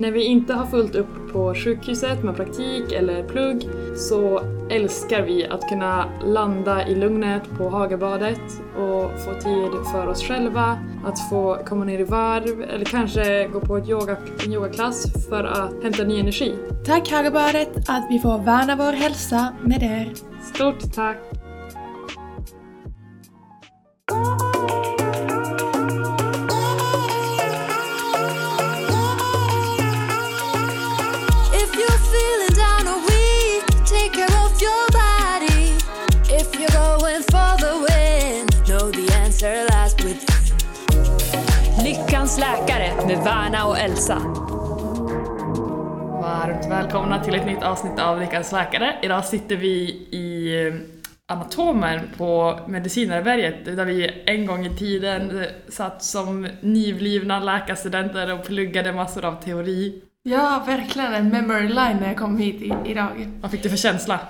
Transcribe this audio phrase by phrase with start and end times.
[0.00, 5.46] När vi inte har fullt upp på sjukhuset med praktik eller plugg så älskar vi
[5.46, 8.40] att kunna landa i lugnet på Hagabadet
[8.76, 13.60] och få tid för oss själva, att få komma ner i varv eller kanske gå
[13.60, 14.16] på ett yoga,
[14.46, 16.54] en yogaklass för att hämta ny energi.
[16.86, 20.12] Tack Hagabadet att vi får värna vår hälsa med er.
[20.54, 21.39] Stort tack!
[42.40, 44.18] Läkare med Värna och Elsa.
[46.22, 48.98] Varmt välkomna till ett nytt avsnitt av Lyckans läkare.
[49.02, 49.76] Idag sitter vi
[50.10, 50.74] i eh,
[51.26, 58.92] Anatomen på Medicinarberget där vi en gång i tiden satt som nyblivna läkarstudenter och pluggade
[58.92, 60.02] massor av teori.
[60.22, 63.30] Ja, verkligen en memory line när jag kom hit i, idag.
[63.40, 64.20] Vad fick du för känsla?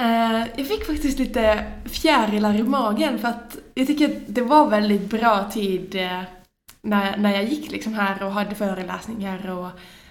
[0.00, 4.70] Eh, jag fick faktiskt lite fjärilar i magen för att jag tycker att det var
[4.70, 6.20] väldigt bra tid eh,
[6.84, 9.68] när, när jag gick liksom här och hade föreläsningar och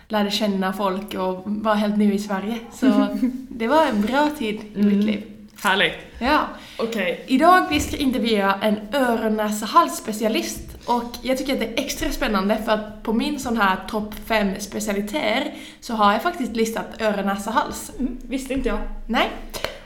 [0.08, 2.60] lärde känna folk och var helt ny i Sverige.
[2.74, 3.08] Så
[3.50, 5.24] det var en bra tid i mitt liv.
[5.64, 5.94] Härligt!
[6.20, 6.48] Ja.
[6.78, 7.24] Okej.
[7.28, 12.10] Idag vi ska intervjua en öron näsa halsspecialist och jag tycker att det är extra
[12.10, 17.02] spännande för att på min sån här topp 5 specialiteter så har jag faktiskt listat
[17.02, 17.92] öron näsa hals.
[18.00, 18.80] Mm, visste inte jag.
[19.08, 19.30] Nej?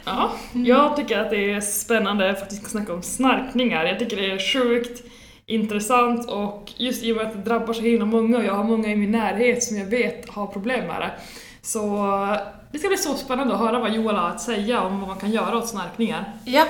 [0.06, 3.86] Ja, jag tycker att det är spännande för att vi ska snacka om snarkningar.
[3.86, 5.04] Jag tycker det är sjukt
[5.48, 8.64] intressant och just i och med att det drabbar så himla många och jag har
[8.64, 11.12] många i min närhet som jag vet har problem med det.
[11.62, 11.98] Så
[12.72, 15.18] det ska bli så spännande att höra vad Joel har att säga om vad man
[15.20, 16.34] kan göra åt snarkningar.
[16.46, 16.66] Ja.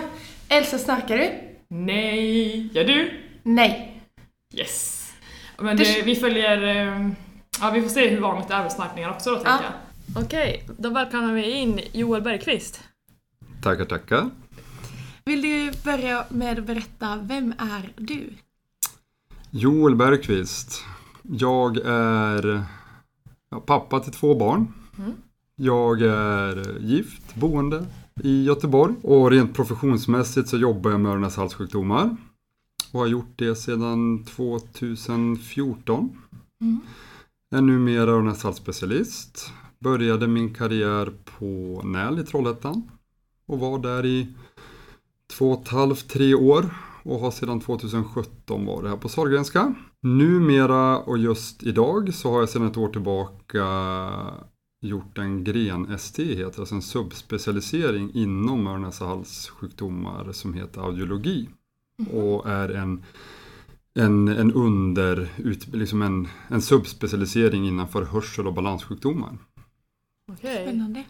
[0.49, 1.29] Elsa, snarkar du?
[1.69, 3.11] Nej, gör du?
[3.43, 4.01] Nej.
[4.53, 5.03] Yes!
[5.57, 6.63] Men det, vi följer...
[6.87, 7.09] eh,
[7.61, 9.59] Ja, vi får se hur vanligt det är med snarkningar också då, tänker Ja.
[10.15, 10.23] jag.
[10.23, 12.83] Okej, då välkomnar vi in Joel Bergqvist.
[13.63, 14.29] Tackar, tackar.
[15.25, 18.29] Vill du börja med att berätta, vem är du?
[19.51, 20.83] Joel Bergqvist.
[21.21, 22.63] Jag är
[23.65, 24.73] pappa till två barn.
[25.55, 27.85] Jag är gift, boende
[28.23, 28.95] i Göteborg.
[29.01, 32.17] Och rent professionsmässigt så jobbar jag med öron och halssjukdomar.
[32.91, 36.09] Och har gjort det sedan 2014.
[37.55, 39.51] Är numera öron halsspecialist.
[39.79, 42.89] Började min karriär på NÄL i Trollhättan.
[43.45, 44.27] Och var där i
[45.37, 46.65] två och ett halvt, tre år
[47.07, 49.73] och har sedan 2017 varit här på Sahlgrenska.
[50.01, 53.65] Numera och just idag så har jag sedan ett år tillbaka
[54.81, 61.49] gjort en gren-ST, heter alltså en subspecialisering inom öron näsa halssjukdomar som heter audiologi.
[62.11, 63.03] Och är en,
[63.99, 69.37] en, en under, ut, liksom en, en subspecialisering innanför hörsel och balanssjukdomar.
[70.31, 70.67] Okej.
[70.67, 71.03] Spännande.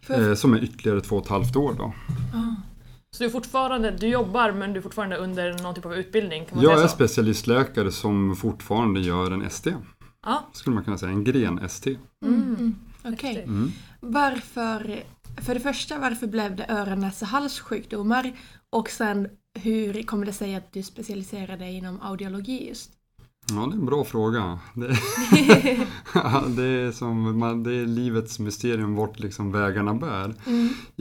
[0.00, 1.92] För, Eh, som är ytterligare två och ett halvt år då.
[3.14, 6.44] Så du är fortfarande, du jobbar men du är fortfarande under någon typ av utbildning?
[6.44, 6.94] Kan man Jag är säga så?
[6.94, 9.74] specialistläkare som fortfarande gör en ST.
[10.26, 10.48] Ja.
[10.52, 11.98] Skulle man kunna säga, en gren-ST.
[12.24, 12.74] mm.
[13.04, 13.42] Okej.
[13.42, 13.72] Mm.
[14.00, 15.02] Varför,
[15.42, 18.32] för det första, varför blev det öron näsa halssjukdomar?
[18.70, 22.90] Och sen, hur kommer det sig att du specialiserade dig inom audiologi just?
[23.50, 24.58] Ja, det är en bra fråga.
[24.74, 24.86] Det,
[26.14, 30.28] Ja, det, är, som, man, det är livets mysterium vart liksom vägarna bär.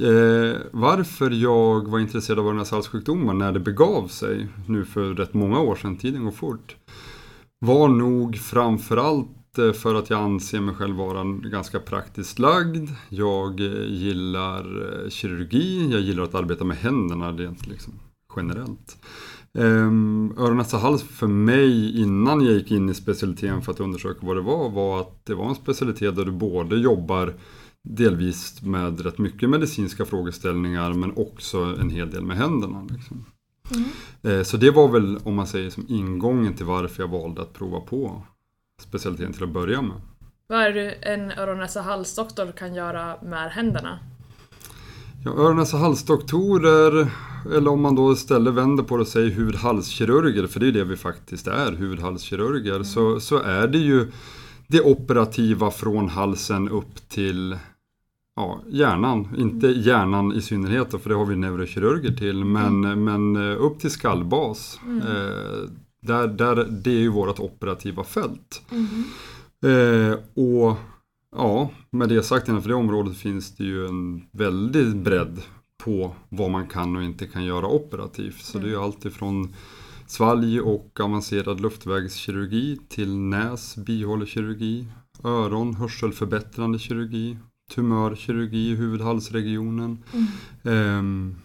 [0.08, 5.34] Eh, varför jag var intresserad av öron halssjukdomar när det begav sig, nu för rätt
[5.34, 6.76] många år sedan, tiden går fort,
[7.60, 12.90] var nog framförallt eh, för att jag anser mig själv vara en ganska praktiskt lagd.
[13.10, 17.94] Jag eh, gillar eh, kirurgi, jag gillar att arbeta med händerna rent liksom,
[18.36, 18.98] generellt.
[19.58, 24.26] Um, öron, näsa, hals för mig innan jag gick in i specialiteten för att undersöka
[24.26, 27.34] vad det var, var att det var en specialitet där du både jobbar
[27.84, 32.88] delvis med rätt mycket medicinska frågeställningar men också en hel del med händerna.
[32.90, 33.26] Liksom.
[34.22, 37.54] Eh, Så det var väl, om man säger, som ingången till varför jag valde att
[37.54, 38.24] prova på
[38.82, 40.02] specialiteten till att börja med.
[40.48, 44.00] Vad är det en öron näsa halsdoktor kan göra med händerna?
[45.26, 47.08] Ja, öron, näsa, halsdoktorer,
[47.56, 50.84] eller om man då istället vänder på det och säger hud-halskirurger, för det är det
[50.84, 54.12] vi faktiskt är, hud-halskirurger, så, så är det ju
[54.68, 57.58] det operativa från halsen upp till
[58.36, 59.28] ja, hjärnan.
[59.38, 63.92] Inte hjärnan i synnerhet, för det har vi neurokirurger till, men, men eh, upp till
[63.92, 64.80] skallbas.
[64.86, 65.70] Eh,
[66.02, 68.62] där, där, det är ju vårt operativa fält.
[69.66, 70.78] Eh, och
[71.36, 75.42] ja, med det sagt innanför det området finns det ju en väldig bredd
[75.84, 78.42] på vad man kan och inte kan göra operativt.
[78.42, 79.54] Så det är ju allt ifrån
[80.08, 84.86] svalg och avancerad luftvägskirurgi till näs, bihålekirurgi,
[85.24, 87.38] öron, hörselförbättrande kirurgi,
[87.76, 89.98] tumörkirurgi i huvud-halsregionen.
[90.64, 91.36] Ehm,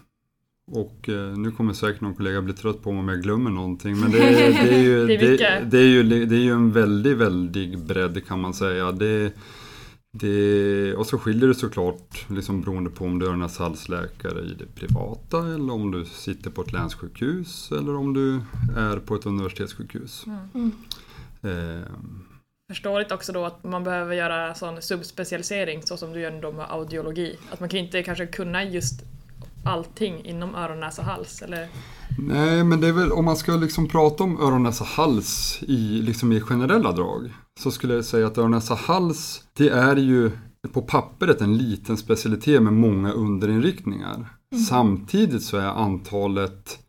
[0.71, 3.99] och eh, nu kommer säkert någon kollega bli trött på mig om jag glömmer någonting.
[3.99, 5.17] Men det, är- det, är, ju, Det
[5.69, 8.91] det, är ju, det är ju en väldigt, väldigt bredd kan man säga.
[8.91, 9.33] Det,
[10.11, 14.53] det, och så skiljer det såklart liksom beroende på om du är en halsläkare i
[14.53, 18.41] det privata eller om du sitter på ett länssjukhus eller om du
[18.77, 20.25] är på ett universitetssjukhus.
[20.53, 20.71] Mm.
[21.41, 22.25] Ehm,
[22.69, 26.71] Förståeligt också då att man behöver göra sån subspecialisering så som du gör då med
[26.71, 27.37] audiologi.
[27.51, 29.01] Att man kan inte kanske kunna just
[29.65, 31.67] allting inom öron, näsa, hals eller?
[32.17, 36.01] Nej, men det är väl om man ska liksom prata om öron, näsa, hals i,
[36.01, 37.33] liksom i generella drag.
[37.59, 40.31] Så skulle jag säga att öron, näsa, hals, det är ju
[40.73, 44.25] på pappret en liten specialitet med många underinriktningar.
[44.69, 46.79] Samtidigt så är antalet,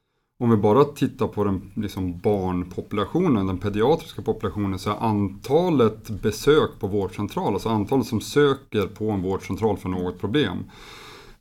[0.42, 6.70] om vi bara tittar på den liksom barnpopulationen, den pediatriska populationen, så är antalet besök
[6.80, 10.64] på vårdcentral, alltså antalet som söker på en vårdcentral för något problem,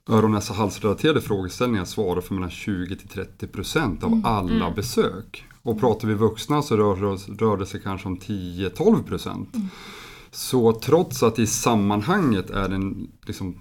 [0.09, 5.45] öron, näsa, halsrelaterade frågeställningar svarar för mellan 20 till 30 procent av alla besök.
[5.61, 6.95] Och pratar vi vuxna så rör,
[7.37, 9.49] rör det sig kanske om 10-12 procent.
[10.31, 13.57] Så trots att i sammanhanget är det en, liksom,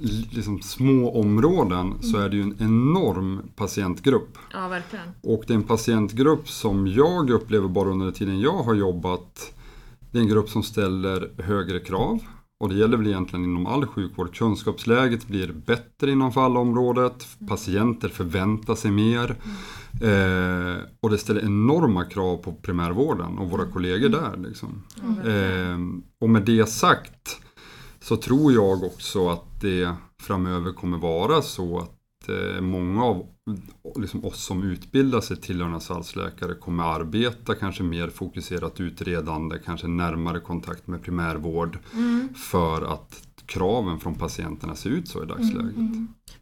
[0.00, 4.38] li- liksom små områden så är det ju en enorm patientgrupp.
[4.52, 5.04] Ja, verkligen.
[5.22, 9.52] Och det är en patientgrupp som jag upplever bara under den tiden jag har jobbat.
[10.10, 12.18] Det är en grupp som ställer högre krav.
[12.60, 14.34] Och det gäller väl egentligen inom all sjukvård.
[14.34, 17.26] Kunskapsläget blir bättre inom fallområdet.
[17.48, 19.36] Patienter förväntar sig mer.
[20.02, 24.36] Eh, och det ställer enorma krav på primärvården och våra kollegor där.
[24.36, 24.82] Liksom.
[25.26, 27.40] Eh, och med det sagt
[28.00, 33.26] så tror jag också att det framöver kommer vara så att eh, många av
[33.96, 40.40] liksom oss som utbildar sig till halsläkare kommer arbeta kanske mer fokuserat utredande, kanske närmare
[40.40, 41.78] kontakt med primärvård
[42.36, 45.74] för att kraven från patienterna ser ut så i dagsläget.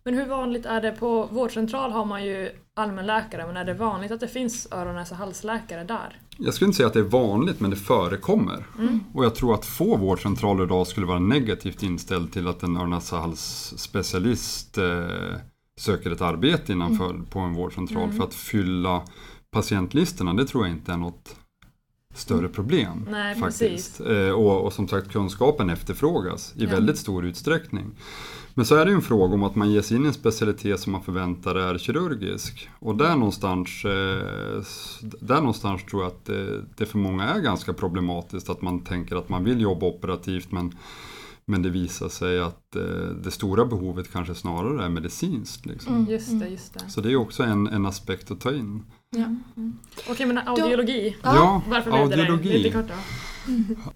[0.05, 4.12] Men hur vanligt är det på vårdcentral har man ju allmänläkare men är det vanligt
[4.12, 6.20] att det finns öron, näsa, halsläkare där?
[6.38, 8.66] Jag skulle inte säga att det är vanligt, men det förekommer.
[9.14, 14.78] Och jag tror att få vårdcentraler idag skulle vara negativt inställd till att en öron-näsa-hals-specialist
[14.78, 15.40] eh,
[15.78, 18.12] söker ett arbete innanför på en vårdcentral.
[18.12, 19.02] För att fylla
[19.50, 21.36] patientlistorna, det tror jag inte är något
[22.14, 23.06] större problem.
[23.10, 24.00] Nej, faktiskt.
[24.00, 26.70] Eh, och, och som sagt, kunskapen efterfrågas i Ja.
[26.70, 27.90] väldigt stor utsträckning.
[28.54, 30.14] Men så är det ju en fråga om att man ger sig in i en
[30.14, 32.69] specialitet som man förväntar är kirurgisk.
[32.78, 34.62] Och där någonstans, eh,
[35.20, 39.16] där någonstans tror jag att det, det för många är ganska problematiskt att man tänker
[39.16, 40.74] att man vill jobba operativt men,
[41.48, 42.82] men det visar sig att eh,
[43.24, 45.66] det stora behovet kanske snarare är medicinskt.
[45.66, 46.06] Liksom.
[46.10, 46.90] Just det, just det.
[46.90, 48.82] Så det är också en, en aspekt att ta in.
[50.10, 51.16] Okej, men audiologi.
[51.22, 52.22] Ja, Varför blev det det?
[52.22, 52.58] audiologi.
[52.58, 52.94] Lite kort då.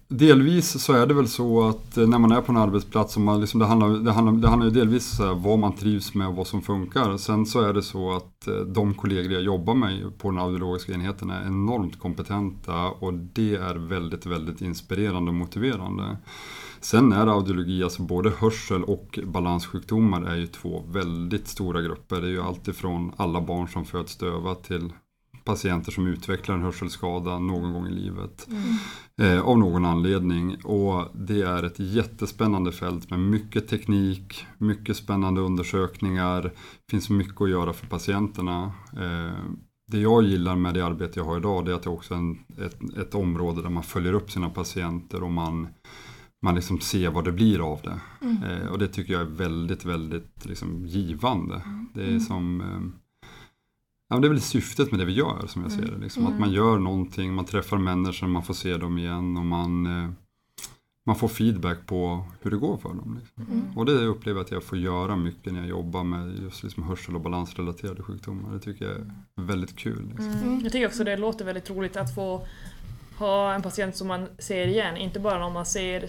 [0.07, 3.41] Delvis så är det väl så att eh, när man är på en arbetsplats, man
[3.41, 6.35] liksom, det, handlar, det, handlar, det handlar ju delvis här, vad man trivs med och
[6.35, 7.17] vad som funkar.
[7.17, 10.93] Sen så är det så att eh, de kollegor jag jobbar med på den audiologiska
[10.93, 16.17] enheten är enormt kompetenta och det är väldigt, väldigt inspirerande och motiverande.
[16.83, 22.21] Sen är audiologi, alltså både hörsel och balanssjukdomar är ju två väldigt stora grupper.
[22.21, 24.93] Det är ju alltifrån alla barn som föds döva till
[25.43, 28.47] patienter som utvecklar en hörselskada någon gång i livet.
[29.21, 30.55] Eh, av någon anledning.
[30.63, 36.41] Och det är ett jättespännande fält med mycket teknik, mycket spännande undersökningar.
[36.41, 38.71] Det finns mycket att göra för patienterna.
[38.93, 39.37] Eh,
[39.91, 42.17] det jag gillar med det arbete jag har idag det är att det också är
[42.17, 45.67] en, ett, ett område där man följer upp sina patienter och man,
[46.43, 47.99] man liksom ser vad det blir av det.
[48.47, 51.61] Eh, och det tycker jag är väldigt, väldigt liksom, givande.
[51.93, 52.99] Det är som eh,
[54.09, 55.97] Ja, det är väl syftet med det vi gör som jag ser det.
[55.97, 59.85] Liksom, Att man gör någonting, man träffar människor, man får se dem igen och man,
[59.85, 60.09] eh,
[61.05, 63.19] man får feedback på hur det går för dem.
[63.19, 63.63] Liksom.
[63.75, 66.83] Och det upplever jag att jag får göra mycket när jag jobbar med just liksom
[66.83, 68.53] hörsel och balansrelaterade sjukdomar.
[68.53, 70.07] Det tycker jag är väldigt kul.
[70.09, 70.31] Liksom.
[70.31, 70.59] Mm.
[70.63, 72.45] Jag tycker också det låter väldigt roligt att få
[73.23, 74.97] ha en patient som man ser igen.
[74.97, 76.05] Inte bara någon man ser,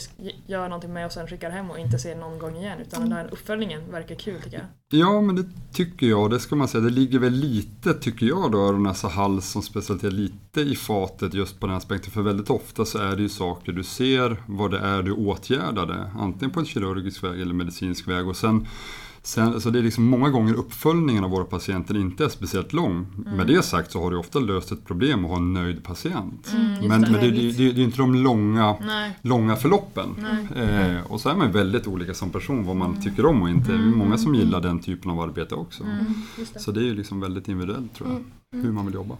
[0.47, 2.79] gör någonting med och sen skickar hem och inte ser någon gång igen.
[2.81, 4.67] Utan den där uppföljningen verkar kul tycker jag.
[5.01, 6.31] Ja, men det tycker jag.
[6.31, 6.85] Det ska man säga.
[6.85, 11.35] Det ligger väl lite, tycker jag, då, öron, näsa, hals som specialitet lite i fatet
[11.35, 12.11] just på den aspekten.
[12.11, 16.11] För väldigt ofta så är det ju saker du ser, vad det är du åtgärdade.
[16.19, 18.29] Antingen på en kirurgisk väg eller medicinsk väg.
[18.29, 18.67] Och sen,
[19.27, 23.07] sen, så det är liksom många gånger uppföljningen av våra patienter inte är speciellt lång.
[23.37, 26.53] Med det sagt så har du ofta löst ett problem och har en nöjd patient.
[26.53, 29.19] men men det, det, det, det är inte de långa, Nej.
[29.23, 30.27] långa förloppen.
[30.57, 33.73] Eh, och så är man väldigt olika som person vad man tycker om och inte.
[33.73, 35.85] Det är många som gillar den typen av arbete också.
[36.37, 36.61] Det.
[36.61, 39.17] Så det är ju liksom väldigt individuellt tror jag, hur man vill jobba.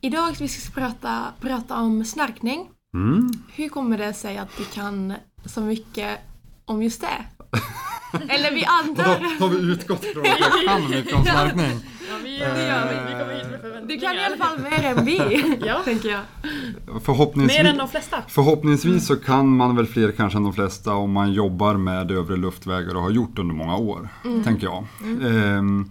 [0.00, 2.68] Idag ska vi ska prata, prata om snarkning.
[2.94, 3.30] Mm.
[3.52, 6.18] Hur kommer det sig att du kan så mycket
[6.64, 7.37] om just det?
[8.28, 9.40] Eller vi antar...
[9.40, 11.80] har vi utgått från att jag kan snarkning?
[12.10, 13.12] Ja, vi, det gör vi.
[13.12, 13.86] vi kommer hit med förväntningar.
[13.88, 15.80] Du kan i alla fall mer än vi, Ja.
[15.84, 16.20] tänker jag.
[17.04, 18.16] Förhoppningsvis, Mer än de flesta.
[18.28, 22.36] förhoppningsvis så kan man väl fler kanske än de flesta om man jobbar med övre
[22.36, 24.08] luftvägar och har gjort under många år,
[24.44, 24.84] tänker jag.
[25.02, 25.90] Ehm,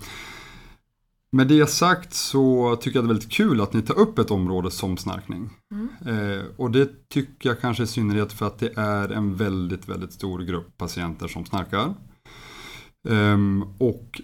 [1.38, 4.32] med det sagt så tycker jag det är väldigt kul att ni tar upp ett
[4.32, 5.50] område som snarkning.
[6.06, 10.13] Eh, och det tycker jag kanske i synnerhet för att det är en väldigt, väldigt
[10.13, 11.94] stor grupp patienter som snarkar.
[13.10, 14.22] Ehm, och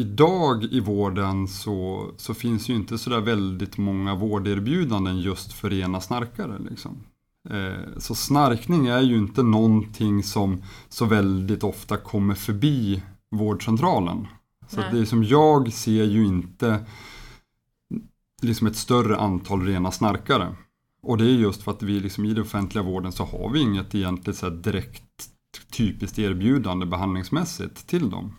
[0.00, 6.00] idag i vården så, så finns ju inte sådär väldigt många vårderbjudanden just för rena
[6.00, 6.58] snarkare.
[6.70, 7.04] Liksom.
[7.50, 13.02] Eh, så snarkning är ju inte någonting som så väldigt ofta kommer förbi
[13.36, 14.26] vårdcentralen.
[14.70, 16.84] Så det är som jag ser ju inte
[18.42, 20.54] liksom ett större antal rena snarkare.
[21.02, 23.60] Och det är just för att vi liksom i den offentliga vården så har vi
[23.60, 25.04] inget egentligt så här direkt
[25.72, 28.36] typiskt erbjudande behandlingsmässigt till dem.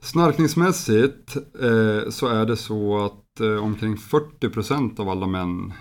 [0.00, 5.72] Snarkningsmässigt eh, så är det så att eh, omkring 40% av alla män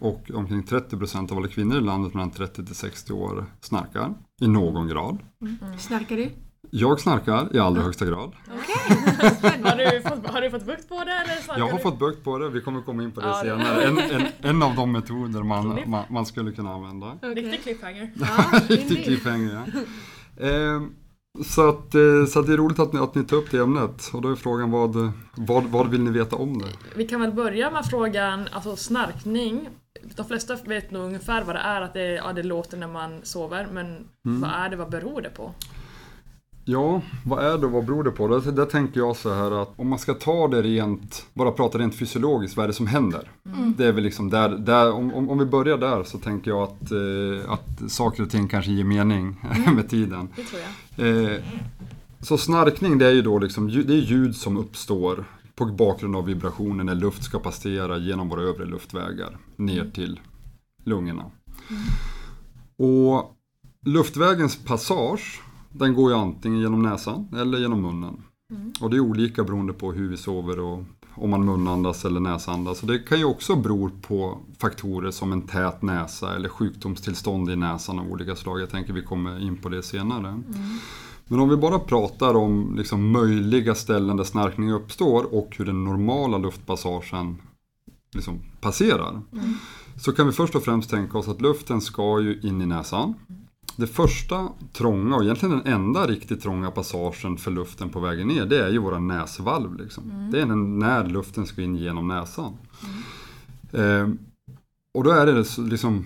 [0.00, 4.48] och omkring 30% av alla kvinnor i landet mellan 30 till 60 år snarkar i
[4.48, 5.18] någon grad.
[5.78, 6.30] Snarkar du?
[6.70, 8.32] Jag snarkar i allra högsta grad.
[9.62, 11.82] Har du, fått, har du fått bukt på det eller Jag har du?
[11.82, 13.82] fått bukt på det, vi kommer komma in på det Ja, senare.
[13.84, 17.18] En, en, en av de metoder man, man, man skulle kunna använda.
[17.22, 18.10] Riktig cliffhanger.
[18.14, 19.62] Ja, Riktig cliffhanger
[20.36, 20.46] ja.
[20.46, 20.90] Ehm,
[21.44, 23.58] så, att, eh, så att det är roligt att ni, att ni tar upp det
[23.58, 24.10] ämnet.
[24.12, 26.68] Och då är frågan vad, vad, vad vill ni veta om det?
[26.94, 29.68] Vi kan väl börja med frågan, alltså snarkning.
[30.16, 33.20] De flesta vet nog ungefär vad det är, att det, ja, det låter när man
[33.22, 35.54] sover, men vad är det, vad beror det på?
[36.70, 38.28] Ja, vad är det och vad beror det på?
[38.28, 41.78] Där, där tänker jag så här att om man ska ta det rent, bara prata
[41.78, 43.30] rent fysiologiskt, vad är det som händer?
[43.76, 46.62] Det är väl liksom där, där om, om, om vi börjar där så tänker jag
[46.62, 49.36] att, eh, att saker och ting kanske ger mening
[49.74, 50.28] med tiden.
[50.36, 50.62] Det tror
[50.96, 51.32] jag.
[51.32, 51.40] Eh,
[52.20, 55.24] så snarkning det är ju då liksom, det är ljud som uppstår
[55.54, 60.20] på bakgrund av vibrationer när luft ska passera genom våra övre luftvägar ner till
[60.84, 61.24] lungorna.
[62.76, 63.36] Och
[63.86, 65.40] luftvägens passage
[65.72, 68.22] den går ju antingen genom näsan eller genom munnen.
[68.80, 70.82] Och det är olika beroende på hur vi sover och
[71.14, 72.82] om man munandas eller näsandas.
[72.82, 77.56] Och det kan ju också bero på faktorer som en tät näsa eller sjukdomstillstånd i
[77.56, 78.60] näsan av olika slag.
[78.60, 80.42] Jag tänker vi kommer in på det senare.
[81.26, 85.84] Men om vi bara pratar om liksom möjliga ställen där snarkning uppstår och hur den
[85.84, 87.36] normala luftpassagen
[88.12, 89.20] liksom passerar.
[89.96, 93.14] Så kan vi först och främst tänka oss att luften ska ju in i näsan.
[93.76, 98.46] Det första trånga och egentligen den enda riktigt trånga passagen för luften på vägen ner
[98.46, 99.76] det är ju våra näsvalv.
[99.76, 100.30] Liksom.
[100.32, 102.52] Det är när- luften ska in genom näsan.
[103.72, 104.08] Eh,
[104.94, 106.04] och då är det liksom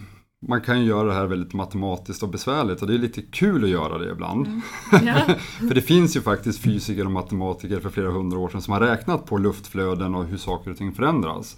[0.49, 3.65] man kan ju göra det här väldigt matematiskt och besvärligt och det är lite kul
[3.65, 4.47] att göra det ibland.
[4.93, 5.35] Ja.
[5.69, 8.81] För det finns ju faktiskt fysiker och matematiker för flera hundra år sedan som har
[8.81, 11.57] räknat på luftflöden och hur saker och ting förändras.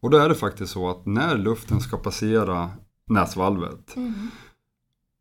[0.00, 2.70] Och då är det faktiskt så att när luften ska passera
[3.10, 3.94] näsvalvet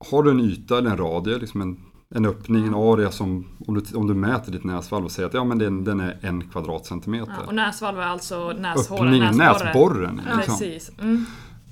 [0.06, 1.80] har du en yta eller en radie, liksom en,
[2.16, 5.34] en öppning, en area som om du, om du mäter ditt näsvalv och säger att
[5.34, 7.34] ja, men den, den är en kvadratcentimeter.
[7.40, 10.16] Ja, och näsvalv är alltså näshålan, Öppningen, näsborren.
[10.16, 10.22] näsborren.
[10.38, 10.58] Liksom.
[10.58, 10.92] Precis.
[11.00, 11.26] Mm.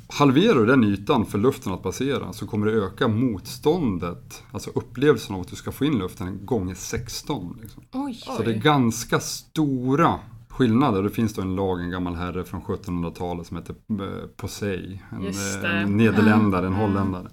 [0.08, 5.36] Halverar du den ytan för luften att passera så kommer det öka motståndet, alltså upplevelsen
[5.36, 7.60] av att du ska få in luften gånger 16.
[7.62, 7.84] Liksom.
[7.94, 8.14] Oj.
[8.14, 11.04] Så det är ganska stora skillnader.
[11.04, 15.00] Det finns då en lag, en gammal herre från 1700-talet som heter eh, Posey.
[15.10, 17.28] En, eh, en nederländare, en holländare.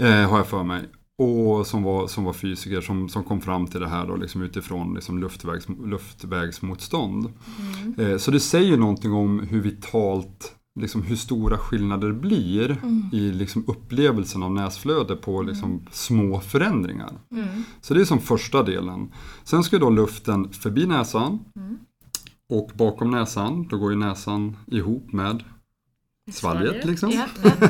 [0.00, 0.88] Eh, har jag för mig.
[1.18, 4.42] Och som var, som var fysiker som, som kom fram till det här då, liksom
[4.42, 7.32] utifrån liksom luftvägs, luftvägsmotstånd.
[7.98, 12.76] Eh, så det säger någonting om hur vitalt liksom hur stora skillnader blir
[13.12, 17.12] i liksom upplevelsen av näsflöde på liksom små förändringar.
[17.80, 19.12] Så det är som första delen.
[19.44, 21.38] Sen ska då luften förbi näsan
[22.48, 25.44] och bakom näsan, då går ju näsan ihop med
[26.32, 26.68] svalget.
[26.68, 26.84] Svalget.
[26.84, 27.10] Liksom.
[27.10, 27.26] Ja.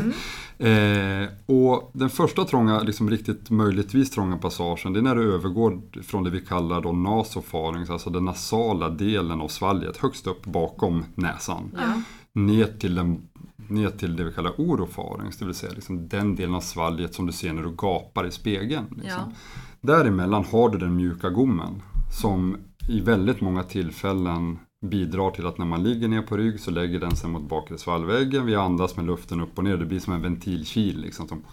[0.61, 5.81] Eh, och den första trånga, liksom riktigt möjligtvis trånga passagen, det är när du övergår
[6.03, 11.05] från det vi kallar då nasofaring, alltså den nasala delen av svalget, högst upp bakom
[11.15, 12.03] näsan, Ja.
[12.33, 13.23] ner till, den,
[13.69, 17.27] ner till det vi kallar orofarings, det vill säga liksom den delen av svalget som
[17.27, 18.87] du ser när du gapar i spegeln.
[18.91, 19.23] Liksom.
[19.27, 19.33] Ja.
[19.81, 21.83] Däremellan har du den mjuka gommen
[22.21, 22.57] som
[22.89, 27.01] i väldigt många tillfällen bidrar till att när man ligger ner på rygg så lägger
[27.01, 28.47] den sig mot bakre svalgväggen.
[28.47, 29.77] Vi andas med luften upp och ner.
[29.77, 31.29] Det blir som en ventilkil liksom.
[31.29, 31.39] Som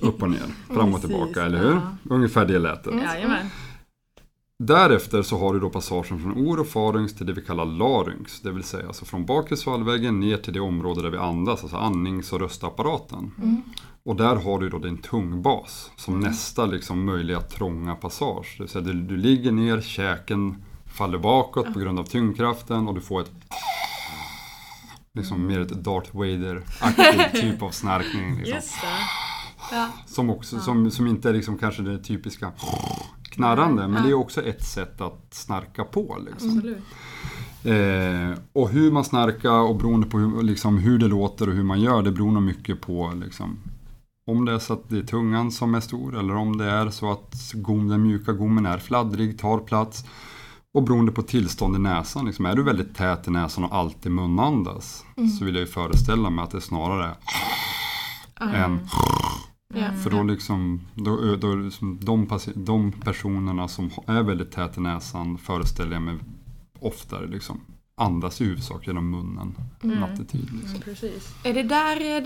[0.00, 1.80] upp och ner, fram och tillbaka, eller hur?
[2.14, 2.90] Ungefär det lät det.
[2.90, 3.46] Jajamän.
[4.58, 8.40] Därefter så har du då passagen från orofaryngx till det vi kallar larynx.
[8.40, 11.76] Det vill säga alltså från bakre svalgväggen ner till det område där vi andas, alltså
[11.76, 13.32] andnings och röstapparaten.
[14.04, 18.54] Och där har du då din tungbas som nästa liksom möjliga trånga passage.
[18.56, 20.56] Det vill säga du, du ligger ner, käken
[20.90, 23.30] faller bakåt på grund av tyngdkraften och du får ett
[25.14, 28.36] liksom mer ett Darth Vader-aktig typ av snarkning.
[28.36, 28.54] Liksom.
[28.54, 29.76] Just det.
[29.76, 29.88] Ja.
[30.06, 32.52] Som, också, som, som inte är liksom kanske det typiska
[33.22, 36.18] knarrande, men det är också ett sätt att snarka på.
[36.26, 36.74] Liksom.
[37.64, 41.62] Eh, och hur man snarkar och beroende på hur, liksom, hur det låter och hur
[41.62, 43.58] man gör, det beror nog mycket på liksom,
[44.26, 46.90] om det är så att det är tungan som är stor eller om det är
[46.90, 50.04] så att gom, den mjuka gommen är fladdrig, tar plats.
[50.74, 54.12] Och beroende på tillstånd i näsan, liksom, är du väldigt tät i näsan och alltid
[54.12, 55.04] munandas
[55.38, 57.14] så vill jag ju föreställa mig att det snarare
[58.34, 58.88] är än
[59.74, 59.92] Ja.
[60.02, 65.38] för då liksom, då, då, liksom de, de personerna som är väldigt tät i näsan
[65.38, 66.18] föreställer jag mig
[66.80, 67.60] oftare liksom
[67.94, 70.48] andas i huvudsak genom munnen nattetid.
[70.52, 70.70] Liksom.
[70.70, 71.34] Mm, precis.
[71.44, 72.22] Är det där, eh,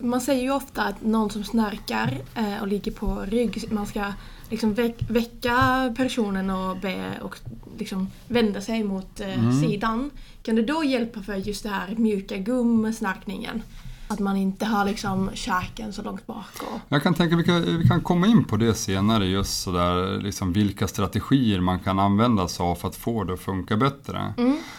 [0.00, 4.12] man säger ju ofta att någon som snarkar eh, och ligger på rygg, man ska
[4.50, 7.36] liksom väck, väcka personen och be och
[7.78, 10.10] liksom vända sig mot eh, sidan.
[10.42, 13.62] Kan det då hjälpa för just det här mjuka gum-snarkningen?
[14.10, 16.80] Att man inte har liksom käken så långt bak och...
[16.88, 20.52] Jag kan tänka vi kan, vi kan komma in på det senare, just sådär liksom
[20.52, 24.34] vilka strategier man kan använda sig av för att få det att funka bättre.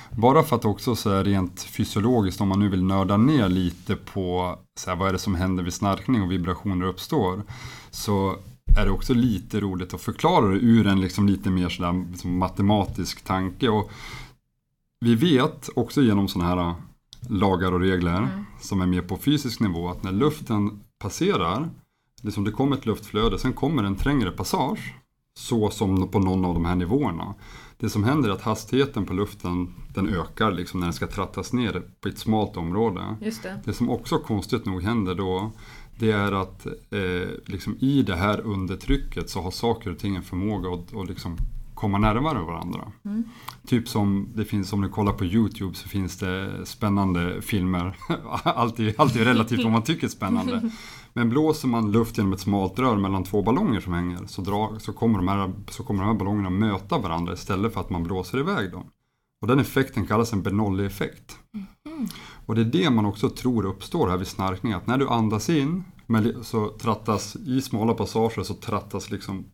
[0.10, 3.96] Bara för att också så här rent fysiologiskt, om man nu vill nörda ner lite
[3.96, 7.44] på så här, vad är det som händer vid snarkning och vibrationer uppstår,
[7.92, 8.36] så
[8.78, 12.38] är det också lite roligt att förklara det ur en liksom lite mer sådär, liksom
[12.38, 13.70] matematisk tanke.
[13.70, 13.92] Och
[15.00, 16.76] vi vet också genom sådana här
[17.30, 21.70] lagar och regler som är mer på fysisk nivå att när luften passerar,
[22.22, 24.94] liksom det kommer ett luftflöde, sen kommer en trängre passage,
[25.38, 27.36] så som på någon av de här nivåerna.
[27.78, 31.54] Det som händer är att hastigheten på luften den ökar liksom när den ska trattas
[31.54, 33.16] ner på ett smalt område.
[33.22, 33.62] Just det.
[33.66, 35.52] Det som också konstigt nog händer då
[36.00, 40.24] det är att eh, liksom i det här undertrycket så har saker och ting en
[40.24, 41.38] förmåga att, att liksom
[41.74, 42.92] komma närmare varandra.
[43.68, 47.96] Typ som det finns, om du kollar på YouTube så finns det spännande filmer.
[48.44, 50.72] alltid, alltid relativt vad man tycker är spännande.
[51.14, 54.80] Men blåser man luft genom ett smalt rör mellan två ballonger som hänger så, drar,
[54.80, 58.04] så, kommer de här, så kommer de här ballongerna möta varandra istället för att man
[58.04, 58.84] blåser iväg dem.
[59.42, 61.40] Och den effekten kallas en Bernoulli-effekt.
[62.46, 64.74] Och det är det man också tror uppstår här vid snarkning.
[64.74, 65.84] Att när du andas in
[66.44, 69.46] så trattas i smala passager så trattas liksom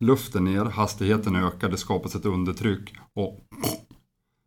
[0.00, 3.40] luften ner, hastigheten ökar, det skapas ett undertryck och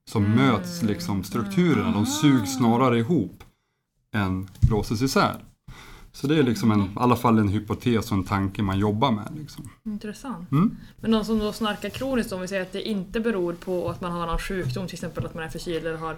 [0.09, 3.43] så möts liksom strukturerna, de sugs snarare ihop
[4.13, 5.45] än blåses isär.
[6.13, 9.11] Så det är liksom en, i alla fall en hypotes och en tanke man jobbar
[9.11, 9.27] med.
[9.37, 9.69] Liksom.
[9.85, 10.51] Intressant.
[10.51, 10.77] Mm.
[11.01, 14.01] Men någon som då snarkar kroniskt, om vi säger att det inte beror på att
[14.01, 16.17] man har någon sjukdom, till exempel att man är förkyld eller har...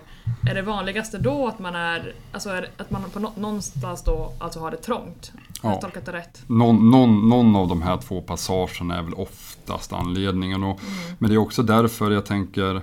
[0.49, 2.13] Är det vanligaste då att man är...
[2.32, 5.32] Alltså är, att man på nå- någonstans då alltså har det trångt?
[5.62, 5.73] Har Ja.
[5.75, 6.43] jag tolkat det rätt?
[6.47, 10.63] Någon, någon, någon av de här två passagerna är väl oftast anledningen.
[10.63, 10.79] Och,
[11.19, 12.82] Men det är också därför jag tänker,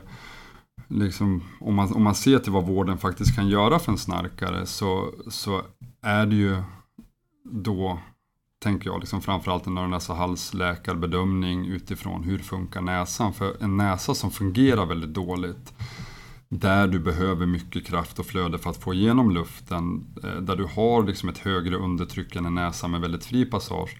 [0.88, 4.66] liksom, om, man, om man ser till vad vården faktiskt kan göra för en snarkare
[4.66, 5.62] så, så
[6.02, 6.56] är det ju
[7.50, 7.98] då,
[8.62, 13.32] tänker jag, liksom framförallt en öron näsa halsläkarbedömning utifrån hur funkar näsan.
[13.32, 15.72] För en näsa som fungerar väldigt dåligt
[16.48, 20.64] där du behöver mycket kraft och flöde för att få igenom luften, eh, där du
[20.64, 23.96] har liksom ett högre undertryck än en näsa med väldigt fri passage,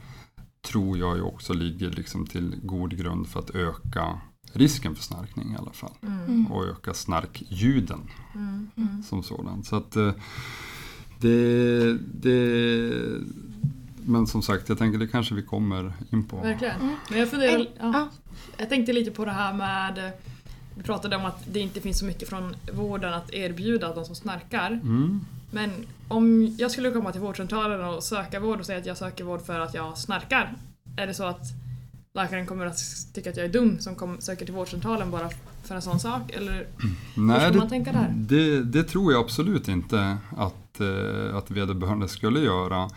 [0.63, 4.21] tror jag ju också ligger liksom till god grund för att öka
[4.53, 5.95] risken för snarkning i alla fall.
[6.51, 8.01] Och öka snarkljuden
[9.05, 9.67] som sådant.
[9.67, 10.13] Så att eh,
[11.21, 12.91] det, det...
[14.05, 16.37] Men som sagt, jag tänker det kanske vi kommer in på.
[16.37, 16.97] Verkligen.
[17.11, 17.59] Men jag funderar...
[17.59, 17.67] Ja.
[17.79, 18.09] ja.
[18.57, 20.13] Jag tänkte lite på det här med...
[20.75, 24.15] Vi pratade om att det inte finns så mycket från vården att erbjuda de som
[24.15, 24.71] snarkar.
[24.71, 25.21] Mm.
[25.51, 25.71] Men
[26.09, 29.43] om jag skulle komma till vårdcentralen och söka vård och säga att jag söker vård
[29.43, 30.55] för att jag snarkar.
[30.97, 31.43] Är det så att
[32.15, 32.79] läkaren kommer att
[33.15, 35.31] tycka att jag är dum som kom, söker till vårdcentralen bara
[35.65, 36.33] för en sån sak?
[36.33, 36.67] Eller hur
[37.15, 38.15] Nej, ska det, man tänka där?
[38.17, 42.91] Det, det tror jag absolut inte att, eh, att vederbörande skulle göra.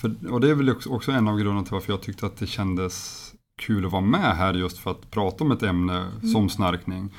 [0.00, 2.46] För, och det är väl också, en av grunderna till varför jag tyckte att det
[2.46, 3.26] kändes
[3.60, 7.14] kul att vara med här just för att prata om ett ämne som snarkning.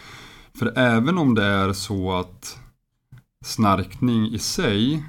[0.60, 2.60] För även om det är så att
[3.45, 5.03] snarkning i sig,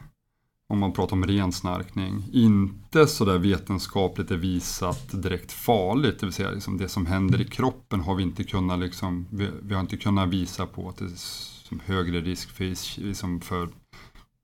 [0.69, 6.21] om man pratar om ren snarkning, inte sådär vetenskapligt är visat direkt farligt.
[6.21, 9.51] Det vill säga liksom det som händer i kroppen har vi inte kunnat, liksom, vi,
[9.63, 11.17] vi har inte kunnat visa på att det är
[11.69, 13.69] som högre risk för, liksom för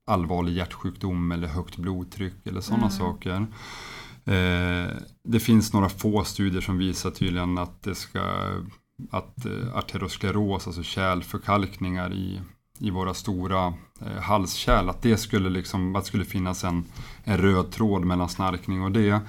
[0.09, 3.47] allvarlig hjärtsjukdom eller högt blodtryck eller sådana saker.
[4.25, 8.21] Eh, det finns några få studier som visar tydligen att det ska
[9.11, 12.41] att eh, arterioskleros, alltså kärlförkalkningar i,
[12.79, 16.85] i våra stora eh, halskärl, att det skulle, liksom, att skulle finnas en,
[17.23, 19.19] en röd tråd mellan snarkning och det.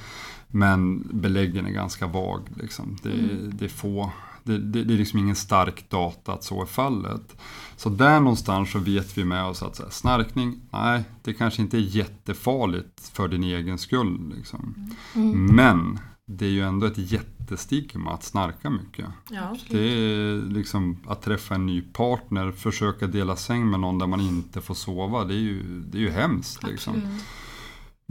[0.49, 2.41] Men beläggen är ganska vag.
[2.57, 2.97] Liksom.
[3.03, 3.11] Det,
[3.53, 4.11] det är få.
[4.45, 7.37] Det, det, det är liksom ingen stark data att så är fallet.
[7.77, 11.63] Så där någonstans så vet vi med oss att så här, snarkning, nej, det kanske
[11.63, 14.33] inte är jättefarligt för din egen skull.
[14.37, 14.91] Liksom.
[15.35, 19.07] Men det är ju ändå ett jättestigma att snarka mycket.
[19.31, 19.57] Ja.
[19.71, 24.21] Det är liksom att träffa en ny partner, försöka dela säng med någon där man
[24.21, 25.25] inte får sova.
[25.25, 26.63] Det är ju, det är ju hemskt.
[26.63, 27.03] Liksom.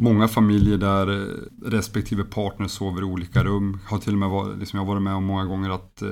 [0.01, 1.35] Många familjer där eh,
[1.65, 3.79] respektive partner sover i olika rum.
[3.85, 6.09] Har till och med varit, liksom jag har varit med om många gånger att, eh,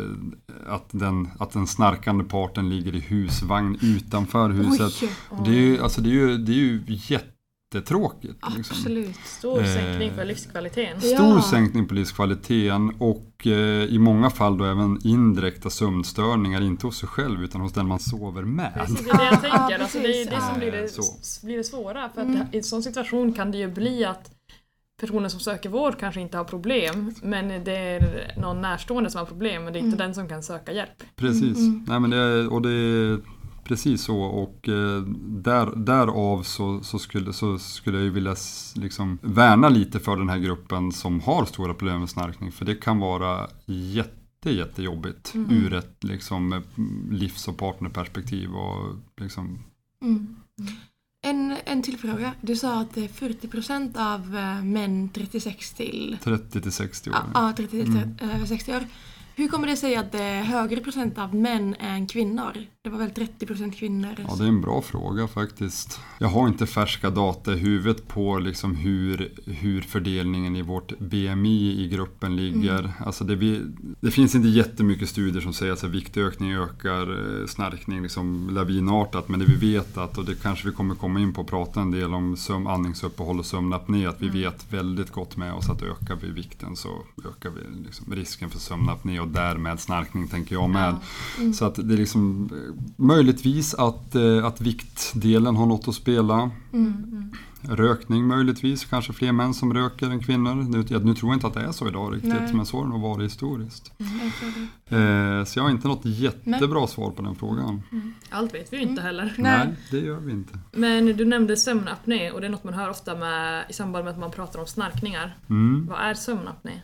[0.67, 4.93] att, den, att den snarkande parten ligger i husvagn utanför huset.
[5.01, 6.83] Oj, Och Det är ju, alltså det är ju, det är ju
[7.75, 8.33] jättetråkigt.
[8.57, 8.77] Liksom.
[8.77, 9.15] absolut.
[9.25, 11.01] Stor Eh, sänkning för livskvaliteten.
[11.01, 11.41] Stor Ja.
[11.41, 17.09] sänkning på livskvaliteten och eh, i många fall då även indirekta sömnstörningar, inte hos sig
[17.09, 18.73] själv utan hos den man sover med.
[18.73, 19.79] Precis, det är det jag tänker.
[19.81, 21.45] Alltså, det är det som blir det, Så.
[21.45, 22.09] blir det svåra.
[22.09, 22.47] För att Mm.
[22.51, 24.31] i en sån situation kan det ju bli att
[25.01, 29.25] personen som söker vård kanske inte har problem men det är någon närstående som har
[29.25, 31.03] problem och det är inte den som kan söka hjälp.
[31.15, 31.85] Precis, Mm.
[31.87, 33.19] Nej, men det, och det är
[33.67, 38.35] precis så och eh, där, därav så, så, skulle, så skulle jag ju vilja
[38.75, 42.75] liksom värna lite för den här gruppen som har stora problem med snarkning för det
[42.75, 46.63] kan vara jätte, jättejobbigt ur ett liksom,
[47.11, 49.59] livs och partnerperspektiv och liksom,
[50.01, 50.35] Mm.
[51.21, 52.33] En, en till fråga.
[52.41, 57.15] Du sa att det är 40% av eh, män 36 till 30 till 60 år.
[57.33, 58.83] ja, ja, 30 till över 60 år.
[59.39, 62.53] Hur kommer det sig att det är högre procent av män än kvinnor?
[62.81, 64.15] Det var väl 30% kvinnor?
[64.27, 65.99] Ja, det är en bra fråga faktiskt.
[66.19, 71.83] Jag har inte färska data i huvudet på liksom hur, hur fördelningen i vårt BMI
[71.83, 72.93] i gruppen ligger.
[72.99, 73.61] Alltså det,
[73.99, 78.49] det finns inte jättemycket studier som säger att så här, viktökning ökar eh, snarkning liksom
[78.51, 79.29] lavinartat.
[79.29, 81.81] Men det vi vet att, och det kanske vi kommer komma in på och prata
[81.81, 85.81] en del om sömn, andningsuppehåll och sömnapné, att vi vet väldigt gott med oss att
[85.81, 86.89] ökar vi vikten så
[87.29, 90.95] ökar vi liksom risken för sömnapné och därmed snarkning tänker jag med.
[91.53, 92.49] Så att det är liksom
[92.95, 96.51] möjligtvis att, eh, att viktdelen har något att spela.
[96.73, 97.31] Mm.
[97.61, 100.55] Rökning möjligtvis, kanske fler män som röker än kvinnor.
[100.55, 102.53] Nu, jag, nu tror jag inte att det är så idag riktigt, Nej.
[102.53, 103.91] men så har det nog varit historiskt.
[104.89, 104.97] Det.
[104.97, 107.81] Eh, så jag har inte något jättebra svar på den frågan.
[108.29, 109.33] Allt vet vi ju inte heller.
[109.37, 109.67] Nej.
[109.91, 110.59] det gör vi inte.
[110.71, 114.11] Men du nämnde sömnapné och det är något man hör ofta med, i samband med
[114.11, 115.37] att man pratar om snarkningar.
[115.49, 115.87] Mm.
[115.87, 116.81] Vad är sömnapné?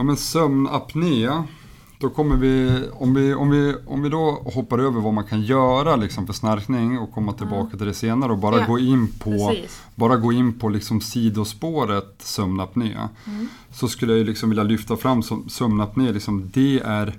[0.00, 1.42] Ja men sömnapné,
[1.98, 5.42] då kommer vi om, vi, om vi, om vi då hoppar över vad man kan
[5.42, 8.66] göra liksom för snarkning och komma tillbaka till det senare och bara Ja.
[8.66, 9.82] gå in på Precis.
[9.94, 13.08] bara gå in på liksom sidospåret sömnapné
[13.72, 17.18] så skulle jag liksom vilja lyfta fram sömnapné, liksom det är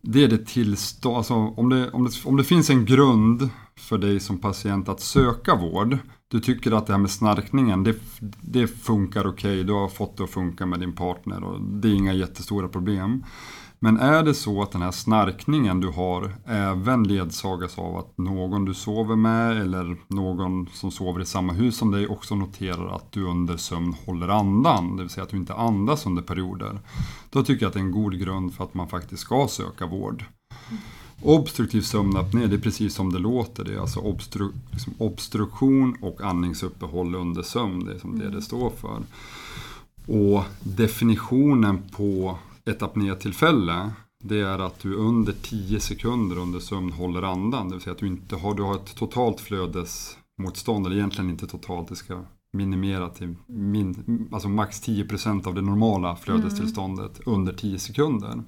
[0.00, 3.98] det är det tillstånd, alltså om det, om, det, om det finns en grund för
[3.98, 5.98] dig som patient att söka vård,
[6.32, 7.96] du tycker att det här med snarkningen, det,
[8.40, 11.94] det funkar okej, du har fått det att funka med din partner och det är
[11.94, 13.24] inga jättestora problem.
[13.78, 18.64] Men är det så att den här snarkningen du har även ledsagas av att någon
[18.64, 23.12] du sover med eller någon som sover i samma hus som dig också noterar att
[23.12, 26.80] du under sömn håller andan, det vill säga att du inte andas under perioder.
[27.30, 29.86] Då tycker jag att det är en god grund för att man faktiskt ska söka
[29.86, 30.24] vård.
[31.22, 33.64] Obstruktiv sömnapné, det är precis som det låter.
[33.64, 37.84] Det är alltså obstru liksom obstruktion och andningsuppehåll under sömn.
[37.84, 39.02] Det är som det det står för.
[40.06, 43.90] Och definitionen på ett apnétillfälle
[44.24, 47.68] det är att du under 10 sekunder under sömn håller andan.
[47.68, 51.46] Det vill säga att du inte har, du har ett totalt flödesmotstånd, eller egentligen inte
[51.46, 52.20] totalt, det ska
[52.52, 58.42] minimera till min, alltså max 10% av det normala flödestillståndet under 10 sekunder.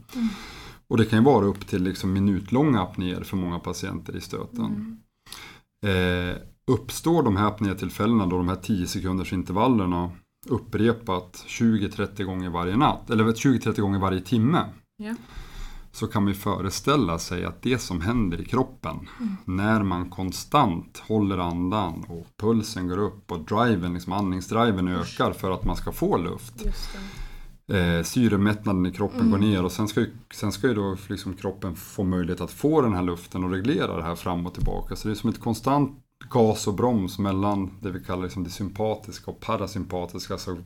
[0.88, 5.01] Och det kan ju vara upp till liksom minutlånga apnéer för många patienter i stöten.
[5.87, 10.11] Eh, uppstår de här apnétillfällena då de här 10 sekunders intervallerna
[10.47, 14.64] upprepat 20-30 gånger varje natt, eller 20-30 gånger varje timme.
[14.97, 15.14] Ja.
[15.92, 19.09] Så kan vi föreställa sig att det som händer i kroppen
[19.44, 25.51] när man konstant håller andan och pulsen går upp och driven, liksom andningsdriven ökar för
[25.51, 26.55] att man ska få luft.
[27.68, 31.35] Eh, syremättnaden i kroppen går ner och sen ska ju, sen ska ju då liksom
[31.35, 34.96] kroppen få möjlighet att få den här luften och reglera det här fram och tillbaka.
[34.96, 36.00] Så det är som ett konstant
[36.31, 40.57] gas och broms mellan det vi kallar liksom det sympatiska och parasympatiska, alltså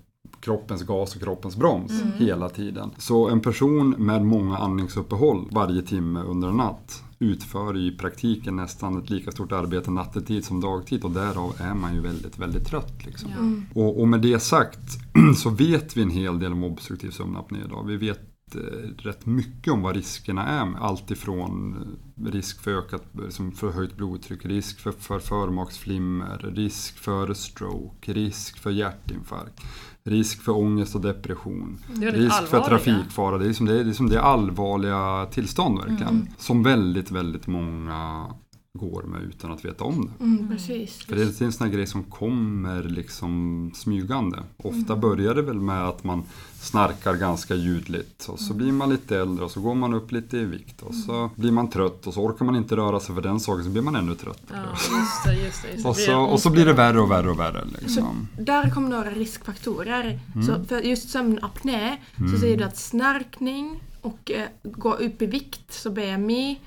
[0.41, 2.91] kroppens gas och kroppens broms hela tiden.
[2.99, 8.99] Så en person med många andningsuppehåll varje timme under en natt utför i praktiken nästan
[8.99, 13.07] ett lika stort arbete nattetid som dagtid och därav är man ju väldigt, väldigt trött.
[13.07, 13.67] Liksom.
[13.75, 14.99] Och, och med det sagt
[15.37, 17.87] så vet vi en hel del om obstruktiv sömnapné idag.
[17.87, 18.61] Vi vet eh,
[18.99, 20.75] rätt mycket om vad riskerna är.
[20.77, 21.77] Allt ifrån
[22.17, 28.59] eh, risk för ökat liksom förhöjt blodtryck, risk för, för förmaksflimmer, risk för stroke, risk
[28.59, 29.63] för hjärtinfarkt,
[30.09, 33.39] risk för ångest och depression, Det risk för trafikfara.
[33.39, 36.15] Det är, liksom, det, är, liksom, det är allvarliga tillstånd verkligen.
[36.15, 36.27] Mm.
[36.39, 38.27] Som väldigt, väldigt många
[38.75, 40.25] går med utan att veta om det.
[40.25, 41.05] Mm, precis.
[41.07, 44.39] För det är en sån här grej som kommer liksom smygande.
[44.57, 45.01] Ofta Mm.
[45.01, 46.23] börjar det väl med att man
[46.61, 48.49] snarkar ganska ljudligt och Mm.
[48.49, 51.31] så blir man lite äldre och så går man upp lite i vikt och så
[51.37, 53.83] blir man trött och så orkar man inte röra sig för den saken så blir
[53.83, 54.59] man ännu tröttare.
[54.65, 55.69] Ja, just det, just det.
[55.73, 55.89] Just det.
[55.89, 57.65] Och så, och så blir det värre och värre och värre.
[57.81, 58.29] Liksom.
[58.41, 60.21] Där kom några riskfaktorer.
[60.47, 61.97] Så för just sömnapné
[62.33, 66.61] så säger du att snarkning och eh, gå upp i vikt, så BMI,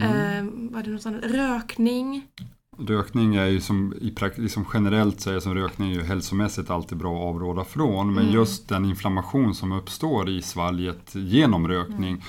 [0.00, 1.24] eh, vad är det något annat?
[1.24, 2.26] Rökning.
[2.78, 6.98] Rökning är ju som, i prakt- liksom generellt är som rökning är ju hälsomässigt alltid
[6.98, 8.14] bra att avråda från.
[8.14, 12.24] Men just den inflammation som uppstår i svalget genom rökning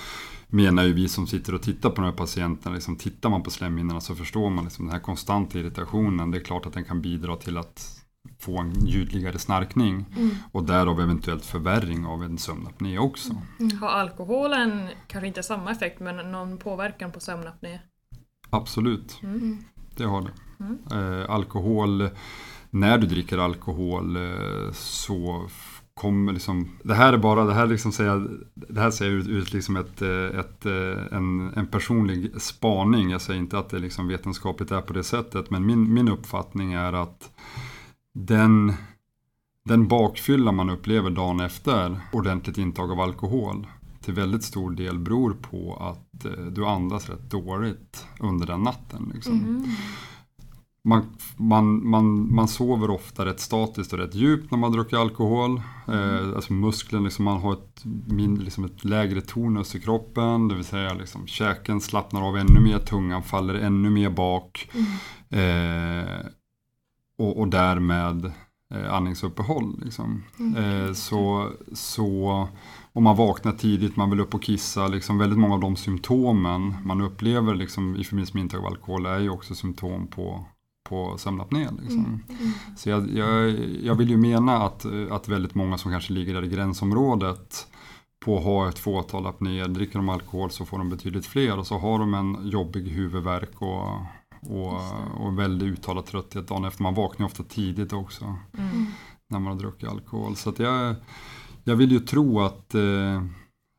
[0.48, 3.52] menar ju vi som sitter och tittar på de här patienterna, liksom, tittar man på
[3.52, 6.32] slemhinnorna så förstår man liksom den här konstanta irritationen.
[6.32, 7.99] Det är klart att den kan bidra till att
[8.42, 10.06] få en ljudligare snarkning
[10.52, 13.34] och därav eventuellt förvärring av en sömnapné också.
[13.82, 17.80] Har alkoholen kanske inte samma effekt men någon påverkan på sömnapné?
[18.50, 19.58] Absolut, Mm.
[19.96, 20.32] det har det.
[20.96, 22.10] Eh, alkohol,
[22.70, 25.48] när du dricker alkohol eh, så
[25.94, 29.54] kommer liksom, det här är bara, det här liksom säger, det här säger ut, ut
[29.54, 33.10] liksom ett, eh, ett, eh, en, en personlig spaning.
[33.10, 36.74] Jag säger inte att det liksom vetenskapligt är på det sättet, men min, min uppfattning
[36.74, 37.32] är att
[38.26, 38.74] den,
[39.66, 43.68] den bakfylla man upplever dagen efter ordentligt intag av alkohol
[44.02, 49.12] till väldigt stor del beror på att eh, du andas rätt dåligt under den natten.
[49.14, 49.66] Liksom.
[50.84, 51.06] Man,
[51.38, 55.62] man, man, man sover ofta rätt statiskt och rätt djupt när man dricker alkohol.
[55.88, 57.84] Eh, alltså musklerna, liksom, man har ett,
[58.40, 60.48] liksom ett lägre tonus i kroppen.
[60.48, 64.70] Det vill säga liksom, käken slappnar av ännu mer, tungan faller ännu mer bak.
[65.30, 66.26] Eh,
[67.20, 68.32] och, och därmed
[68.74, 69.80] eh, andningsuppehåll.
[69.84, 70.24] Liksom.
[70.58, 72.48] Eh, så, så
[72.94, 76.76] om man vaknar tidigt, man vill upp och kissa, liksom väldigt många av de symptomen
[76.84, 80.46] man upplever liksom, i förbindelse med intag av alkohol är ju också symptom på,
[80.90, 81.68] på sömnapné.
[81.82, 82.24] Liksom.
[82.78, 86.44] Så jag, jag, jag vill ju mena att, att väldigt många som kanske ligger där
[86.44, 87.68] i gränsområdet
[88.26, 91.68] på att ha ett fåtal apnéer, dricker de alkohol så får de betydligt fler och
[91.68, 93.88] så har de en jobbig huvudvärk och,
[94.42, 94.82] och,
[95.26, 96.84] och väldigt uttalad trötthet dagen efter.
[96.84, 98.36] Man vaknar ofta tidigt också
[99.28, 100.36] när man har druckit alkohol.
[100.36, 100.96] Så jag,
[101.64, 103.24] jag vill ju tro att eh,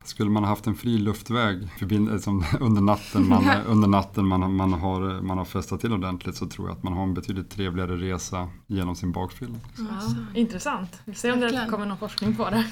[0.03, 4.55] skulle man ha haft en fri luftväg förbind- liksom, under natten, man, under natten man,
[4.55, 7.49] man, har, man har festat till ordentligt så tror jag att man har en betydligt
[7.49, 9.55] trevligare resa genom sin bakfylla.
[9.77, 11.01] Ja, intressant.
[11.05, 12.65] Vi ser om det kommer någon forskning på det.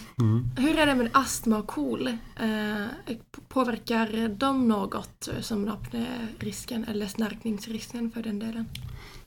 [0.57, 2.07] Hur är det med astma och KOL?
[2.07, 3.15] Eh,
[3.47, 8.65] påverkar de något eh, sömnapnérisken eller snarkningsrisken för den delen?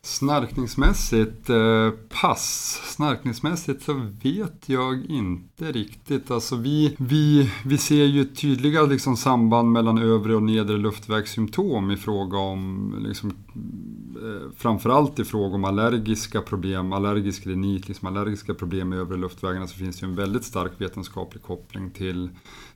[0.05, 2.81] Snarkningsmässigt, eh, pass.
[2.85, 6.31] Snarkningsmässigt så vet jag inte riktigt.
[6.31, 11.97] Alltså vi, vi, vi ser ju tydliga liksom samband mellan övre och nedre luftvägssymptom i
[11.97, 18.89] fråga om liksom, eh, framförallt i fråga om allergiska problem, allergisk rinit, liksom allergiska problem
[18.89, 22.31] med övre luftvägarna så finns det ju en väldigt stark vetenskaplig koppling till,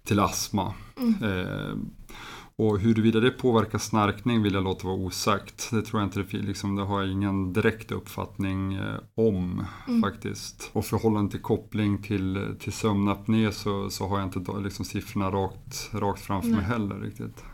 [0.05, 0.75] till astma.
[1.23, 1.77] Eh,
[2.59, 5.71] och huruvida det påverkar snarkning vill jag låta vara osagt.
[5.71, 9.67] Det tror jag inte det liksom, det har jag ingen direkt uppfattning eh, om
[10.03, 10.71] faktiskt.
[10.73, 15.91] Och förhållande till koppling till, till sömnapné så, så har jag inte liksom, siffrorna rakt,
[15.93, 17.45] rakt framför mig heller riktigt.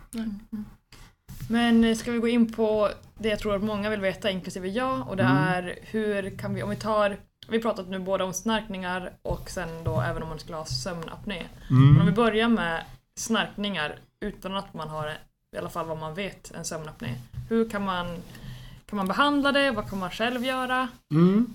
[1.48, 2.88] Men eh, ska vi gå in på
[3.18, 6.62] det jag tror att många vill veta, inklusive jag, och det är hur kan vi,
[6.62, 7.16] om vi tar
[7.48, 10.64] vi har pratat nu både om snarkningar och sen då även om man skulle ha
[10.64, 11.42] sömnapné.
[11.68, 12.84] Men om vi börjar med
[13.16, 15.12] snarkningar utan att man har,
[15.54, 17.14] i alla fall vad man vet, en sömnapné.
[17.48, 18.06] Hur kan man,
[18.86, 19.70] kan man behandla det?
[19.70, 20.88] Vad kan man själv göra?
[21.14, 21.46] Mm.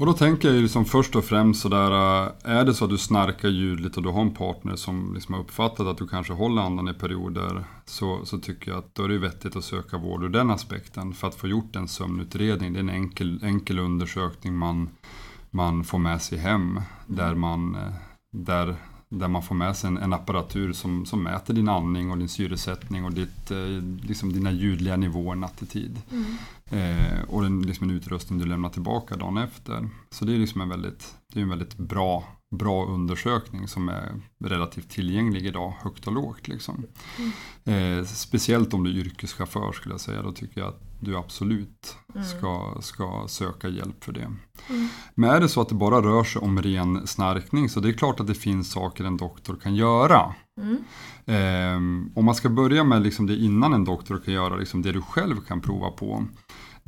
[0.00, 2.90] Och då tänker jag ju liksom först och främst sådär, äh, är det så att
[2.90, 6.32] du snarkar ljudligt och du har en partner som liksom har uppfattat att du kanske
[6.32, 9.98] håller andan i perioder så, så tycker jag att då är det vettigt att söka
[9.98, 12.72] vård ur den aspekten för att få gjort en sömnutredning.
[12.72, 14.88] Det är en enkel, enkel undersökning man,
[15.50, 17.92] man får med sig hem där man, äh,
[18.32, 18.76] där,
[19.08, 22.28] där man får med sig en, en apparatur som, som mäter din andning och din
[22.28, 26.02] syresättning och ditt, eh, liksom dina ljudliga nivåer nattetid.
[26.70, 29.88] Eh, och en, liksom en utrustning du lämnar tillbaka dagen efter.
[30.10, 34.20] Så det är liksom en väldigt, det är en väldigt bra bra undersökning som är
[34.44, 36.48] relativt tillgänglig idag, högt och lågt.
[36.48, 36.86] Liksom.
[37.64, 41.96] Eh, speciellt om du är yrkeschaufför skulle jag säga, då tycker jag att du absolut
[42.24, 44.32] ska, ska söka hjälp för det.
[45.14, 47.92] Men är det så att det bara rör sig om ren snarkning så det är
[47.92, 50.34] klart att det finns saker en doktor kan göra.
[51.26, 54.92] Ehm, om man ska börja med liksom det innan en doktor kan göra liksom det
[54.92, 56.26] du själv kan prova på.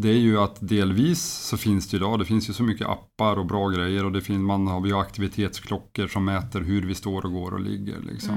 [0.01, 3.37] Det är ju att delvis så finns det idag, det finns ju så mycket appar
[3.37, 7.27] och bra grejer och det finns, man har, har aktivitetsklockor som mäter hur vi står
[7.27, 8.01] och går och ligger.
[8.01, 8.35] Liksom.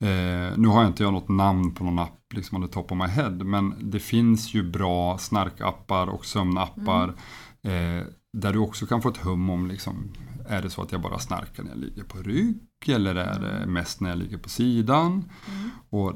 [0.00, 2.92] Eh, nu har jag inte jag något namn på någon app liksom on the top
[2.92, 7.08] of my head men det finns ju bra snarkappar och sömnappar
[7.62, 10.12] eh, där du också kan få ett hum om liksom,
[10.48, 13.66] är det så att jag bara snarkar när jag ligger på rygg eller är det
[13.66, 15.24] mest när jag ligger på sidan?
[15.90, 16.12] Och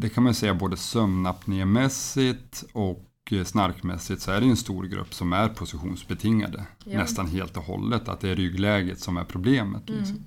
[0.00, 5.14] det kan man säga både sömnapnémässigt och eh, snarkmässigt så är det en stor grupp
[5.14, 6.64] som är positionsbetingade.
[6.84, 6.98] Ja.
[6.98, 9.82] Nästan helt och hållet, att det är ryggläget som är problemet.
[9.86, 10.24] Liksom.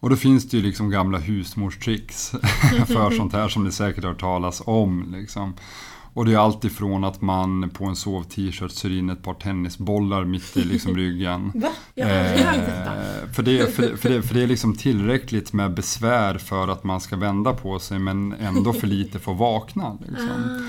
[0.00, 2.30] Och då finns det ju liksom gamla husmorstricks
[2.86, 5.14] för sånt här som ni säkert har hört talas om.
[5.16, 5.54] Liksom.
[6.16, 10.24] Och det är allt ifrån att man på en sov-t-shirt syr in ett par tennisbollar
[10.24, 11.52] mitt i liksom ryggen.
[11.54, 11.68] Va?
[11.94, 12.08] Jag.
[12.08, 16.84] Eh, för, det, för, för, det, för det är liksom tillräckligt med besvär för att
[16.84, 19.98] man ska vända på sig men ändå för lite för att vakna.
[20.00, 20.62] Liksom.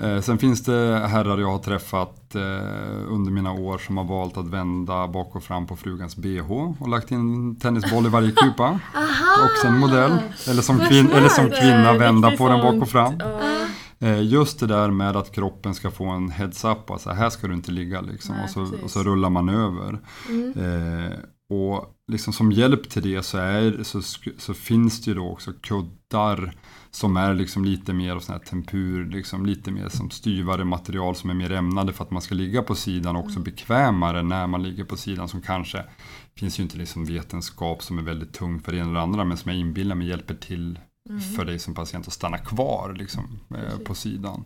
[0.00, 2.42] Eh, sen finns det herrar jag har träffat eh,
[3.08, 6.88] under mina år som har valt att vända bak och fram på frugans bh och
[6.88, 8.80] lagt in en tennisboll i varje kupa.
[9.44, 10.18] Också en modell.
[10.48, 13.14] Eller som, kvin- eller som kvinna vända på den bak och fram.
[14.00, 17.54] Eh, Just det där med att kroppen ska få en heads-up, alltså här ska du
[17.54, 18.34] inte ligga liksom.
[18.34, 19.98] Nej, och, så, och så rullar man över.
[20.56, 21.12] Eh,
[21.50, 24.02] och liksom som hjälp till det så, är, så,
[24.38, 26.52] så finns det ju då också kuddar
[26.90, 31.14] som är liksom lite mer av sån här tempur, liksom lite mer som styvare material
[31.16, 34.46] som är mer ämnade för att man ska ligga på sidan och också bekvämare när
[34.46, 35.84] man ligger på sidan som kanske
[36.36, 39.36] finns ju inte liksom vetenskap som är väldigt tung för det ena eller andra men
[39.36, 40.78] som jag inbillar mig hjälper till
[41.36, 44.44] för dig som patient att stanna kvar liksom, eh, på sidan.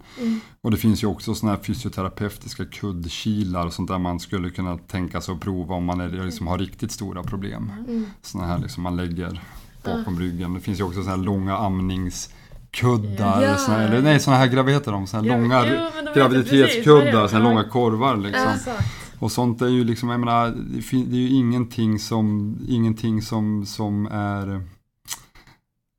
[0.60, 4.78] Och det finns ju också sådana här fysioterapeutiska kuddkilar och sånt där man skulle kunna
[4.78, 7.72] tänka sig att prova om man är, liksom, har riktigt stora problem.
[8.22, 9.40] Sådana här liksom man lägger
[9.84, 10.54] bakom ryggen.
[10.54, 13.42] Det finns ju också sådana här långa amningskuddar.
[13.42, 13.56] Ja.
[13.56, 15.06] Såna, eller, nej, sådana här, vad heter de?
[15.06, 17.38] Såna här Ja, långa jo, graviditetskuddar, det?
[17.38, 18.48] långa korvar liksom.
[18.56, 18.84] Exakt.
[19.18, 20.48] Och sånt är ju liksom, jag menar,
[21.10, 24.62] det är ju ingenting som, ingenting som, som är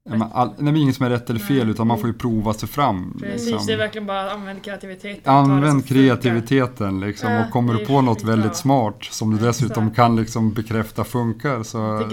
[0.10, 2.08] Ja, men all, nej, det är inget som är rätt eller fel utan man får
[2.08, 3.18] ju prova sig fram.
[3.20, 3.68] Precis, liksom.
[3.68, 5.34] det är verkligen bara att använda kreativiteten.
[5.34, 8.36] Använd kreativiteten liksom, Ja, och kommer du på något skitbra.
[8.36, 9.96] väldigt smart som du Ja, dessutom exakt.
[9.96, 12.10] kan liksom bekräfta funkar så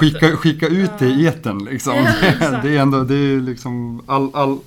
[0.00, 0.38] skicka, att...
[0.38, 1.94] skicka ut det i etern liksom.
[2.40, 4.58] Ja, det är ändå, det är liksom all, all,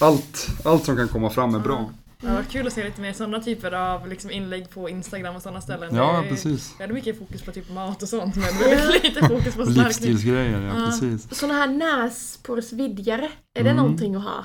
[0.00, 1.90] allt, allt som kan komma fram är bra.
[2.22, 5.36] Det har varit kul att se lite mer sådana typer av liksom inlägg på Instagram
[5.36, 5.96] och sådana ställen.
[5.96, 6.74] Ja, Det är- precis.
[6.78, 9.66] Jag hade mycket fokus på typ mat och sånt men väldigt lite fokus på Och
[9.66, 9.84] snarkning.
[9.84, 10.86] livsstilsgrejer, ja, Ja.
[10.86, 11.34] precis.
[11.38, 13.76] Såna här näsporsvidgare, är det Mm.
[13.76, 14.44] någonting att ha?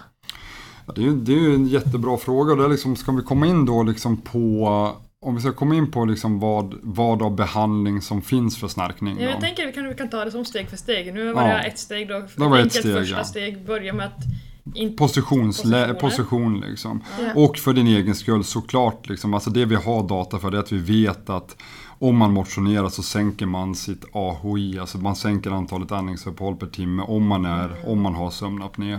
[0.88, 3.12] Ja, det, är ju, det är ju en jättebra fråga och det är liksom, ska
[3.12, 4.68] vi komma in då liksom på
[5.22, 9.18] om vi ska komma in på liksom vad, vad av behandling som finns för snarkning.
[9.20, 9.32] Ja, då.
[9.32, 11.14] jag tänker att vi kan, vi kan ta det som steg för steg.
[11.14, 11.58] Nu var Ja.
[11.58, 12.20] det ett steg då.
[12.36, 13.24] Det var ett steg, första ja.
[13.24, 13.66] steg.
[13.66, 14.24] Börja med att...
[14.98, 17.02] Positionslä- position liksom.
[17.20, 17.32] Ja.
[17.36, 19.10] Och för din egen skull såklart.
[19.10, 21.56] Liksom, alltså det vi har data för det är att vi vet att
[22.00, 27.04] om man motionerar så sänker man sitt AHI, alltså man sänker antalet andningsuppehåll per timme
[27.04, 28.94] om man, är, om man har sömnapné.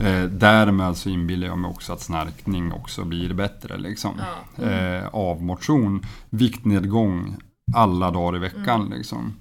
[0.00, 4.10] Eh, därmed så inbillar jag mig också att snarkning också blir bättre liksom.
[4.56, 4.64] Ja.
[4.70, 6.02] eh, av motion.
[6.30, 7.36] Viktnedgång
[7.74, 8.92] alla dagar i veckan.
[8.96, 9.32] Liksom.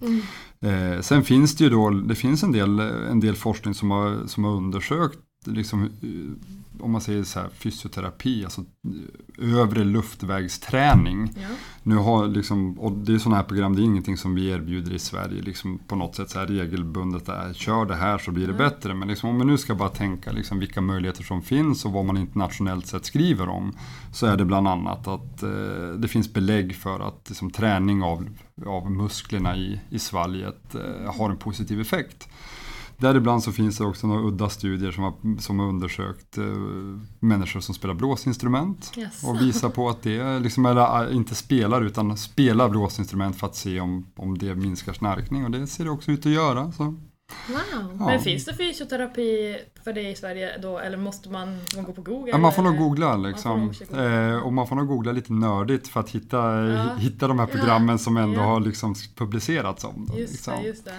[0.62, 4.27] Eh, sen finns det ju då, det finns en del, en del forskning som har,
[4.27, 8.62] som har undersökt liksom, eh, om man säger så här, fysioterapi, alltså
[9.41, 11.34] eh, övre luftvägsträning.
[11.36, 11.47] Ja.
[11.84, 14.93] Nu har liksom, och det är sådana här program, det är ingenting som vi erbjuder
[14.93, 17.29] i Sverige liksom på något sätt så här regelbundet.
[17.29, 18.93] Är, kör det här så blir det bättre.
[18.93, 22.06] Men liksom, om vi nu ska bara tänka liksom vilka möjligheter som finns och vad
[22.06, 23.73] man internationellt sett skriver om.
[24.13, 28.29] Så är det bland annat att eh, det finns belägg för att liksom, träning av,
[28.65, 32.27] av musklerna i, i svalget eh, har en positiv effekt.
[32.97, 36.43] Däribland så finns det också några udda studier som har, som har undersökt eh,
[37.19, 38.91] människor som spelar blåsinstrument.
[38.97, 39.23] Yes.
[39.23, 43.56] Och visar på att det liksom, eller äh, inte spelar utan spelar blåsinstrument för att
[43.56, 45.45] se om, om det minskar snarkning.
[45.45, 46.71] Och det ser det också ut att göra.
[46.71, 46.84] Så.
[47.47, 47.95] Wow.
[47.99, 48.06] Ja.
[48.06, 50.79] Men finns det fysioterapi för det i Sverige då?
[50.79, 52.32] Eller måste man, man gå på Google?
[52.32, 53.60] Ja, man får nog googla Man liksom.
[53.60, 54.29] nog googla.
[54.29, 56.37] Eh, och man får nog googla lite nördigt för att hitta,
[56.67, 56.96] Ja.
[56.96, 60.08] hitta de här programmen som ändå har liksom publicerats om.
[60.12, 60.54] Då, Just liksom.
[60.62, 60.91] det, just det.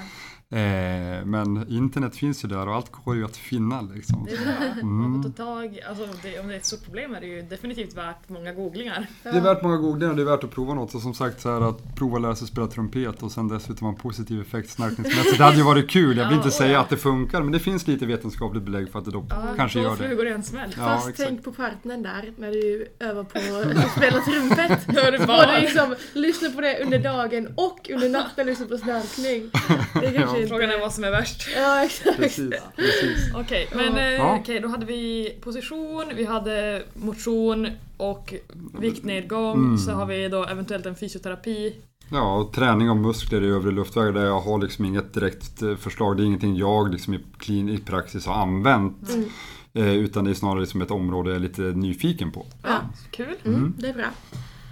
[0.54, 4.24] Eh, men internet finns ju där och allt går ju att finna liksom.
[4.30, 4.66] Det är bra.
[4.72, 4.86] Mm.
[5.10, 7.42] Man får ta tag, alltså det, om det är ett stort problem är det ju
[7.42, 9.06] definitivt värt många googlingar.
[9.22, 10.94] Det är värt många googlingar, det är värt att prova något.
[10.94, 13.92] Och som sagt så här att prova lära sig spela trumpet och sen dessutom ha
[13.92, 15.38] en positiv effekt snarkningsmässigt.
[15.38, 16.16] Det hade ju varit kul.
[16.16, 16.80] Jag vill inte Ja, säga ja.
[16.80, 19.24] att det funkar men det finns lite vetenskapligt belägg för att det då
[19.56, 19.96] kanske Två gör det.
[19.96, 20.74] flugor i en smäll.
[20.78, 21.28] Ja, Fast exakt.
[21.28, 24.86] tänk på partnern där, när du övar på att spela trumpet.
[24.94, 29.50] Det du liksom lyssna på det under dagen och under natten lyssna på snarkning.
[30.00, 30.54] Det är kanske inte...
[30.54, 31.48] Frågan är vad som är värst.
[31.56, 32.16] Ja, exakt.
[32.16, 33.34] Precis, precis.
[33.34, 34.38] Okej, men eh, Ja.
[34.40, 38.34] okej, då hade vi position, vi hade motion och
[38.80, 39.58] viktnedgång.
[39.58, 39.78] Mm.
[39.78, 41.74] Så har vi då eventuellt en fysioterapi.
[42.10, 45.76] Ja, och träning av muskler i övre luftvägar där jag har liksom inget direkt eh,
[45.76, 46.16] förslag.
[46.16, 49.10] Det är ingenting jag liksom i, klin, i praxis har använt.
[49.12, 49.28] Mm.
[49.74, 52.46] Eh, utan det är snarare liksom ett område jag är lite nyfiken på.
[52.62, 52.80] Ja,
[53.10, 53.36] kul.
[53.44, 54.06] Mm, det är bra.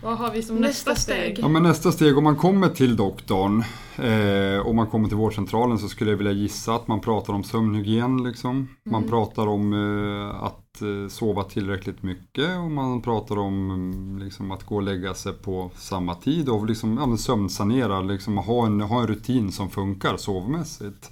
[0.03, 1.39] Vad har vi som Nästa nästa, steg?
[1.39, 3.65] Ja, men nästa steg, om man kommer till doktorn
[3.97, 7.45] eh, och man kommer till vårdcentralen så skulle jag vilja gissa att man pratar om
[7.45, 8.25] sömnhygien.
[8.25, 8.69] Liksom.
[8.85, 14.51] Man pratar om eh, att eh, sova tillräckligt mycket och man pratar om mm, liksom,
[14.51, 18.81] att gå och lägga sig på samma tid och liksom, ja, sömnsanera, liksom, ha, en,
[18.81, 21.11] ha en rutin som funkar sovmässigt.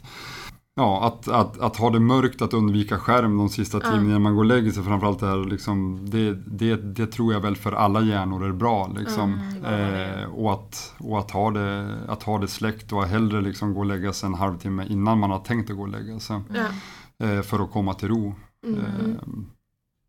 [0.80, 4.34] Ja, att, att, att ha det mörkt, att undvika skärm de sista timmarna innan man
[4.34, 4.82] går och lägger sig.
[4.82, 8.92] Framförallt det här, liksom, det, det, det tror jag väl för alla hjärnor är bra.
[8.98, 9.40] Liksom.
[9.64, 13.80] eh, och att, och att, ha det, att ha det släckt och hellre liksom gå
[13.80, 16.40] och lägga sig en halvtimme innan man har tänkt att gå och lägga sig.
[16.54, 17.26] Ja.
[17.26, 18.34] Eh, för att komma till ro.
[18.66, 18.78] Mm.
[18.78, 18.84] Eh,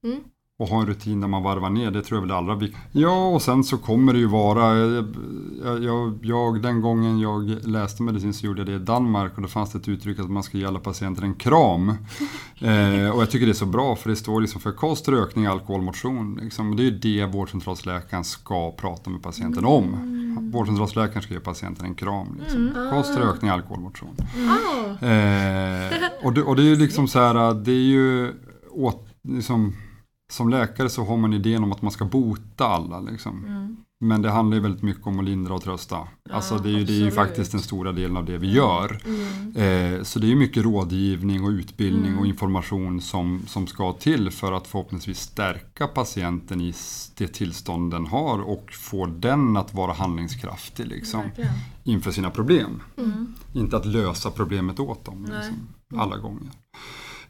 [0.03, 0.23] Mm.
[0.61, 2.89] Och ha en rutin där man varvar ner, det tror jag väl det allra viktigaste.
[2.99, 8.03] Ja, och sen så kommer det ju vara, jag, jag, jag, den gången jag läste
[8.03, 10.43] medicin så gjorde jag det i Danmark och då fanns det ett uttryck att man
[10.43, 11.89] ska ge alla patienter en kram.
[12.59, 15.45] eh, och jag tycker det är så bra för det står liksom för kost, rökning,
[15.45, 16.39] alkohol, motion.
[16.41, 16.75] Liksom.
[16.75, 19.95] Det är ju det vårdcentralsläkaren ska prata med patienten om.
[20.53, 22.37] Vårdcentralsläkaren ska ge patienten en kram.
[22.39, 22.89] Liksom.
[22.91, 24.15] Kost, rökning, alkohol, motion.
[24.49, 25.91] Ah, Eh,
[26.23, 28.33] och, det, och det är ju liksom så här, det är ju
[28.71, 29.73] åt, liksom,
[30.31, 32.99] som läkare så har man idén om att man ska bota alla.
[32.99, 33.45] Liksom.
[33.99, 36.07] Men det handlar ju väldigt mycket om att lindra och trösta.
[36.29, 38.99] alltså det är, ju, det är ju faktiskt den stora delen av det vi gör.
[39.05, 39.95] mm.
[39.95, 44.31] Eh, så det är ju mycket rådgivning och utbildning och information som, som ska till
[44.31, 46.73] för att förhoppningsvis stärka patienten i
[47.17, 51.53] det tillstånd den har och få den att vara handlingskraftig liksom, Verkligen.
[51.83, 52.83] inför sina problem.
[52.97, 53.33] Mm.
[53.53, 56.49] Inte att lösa problemet åt dem liksom, alla gånger.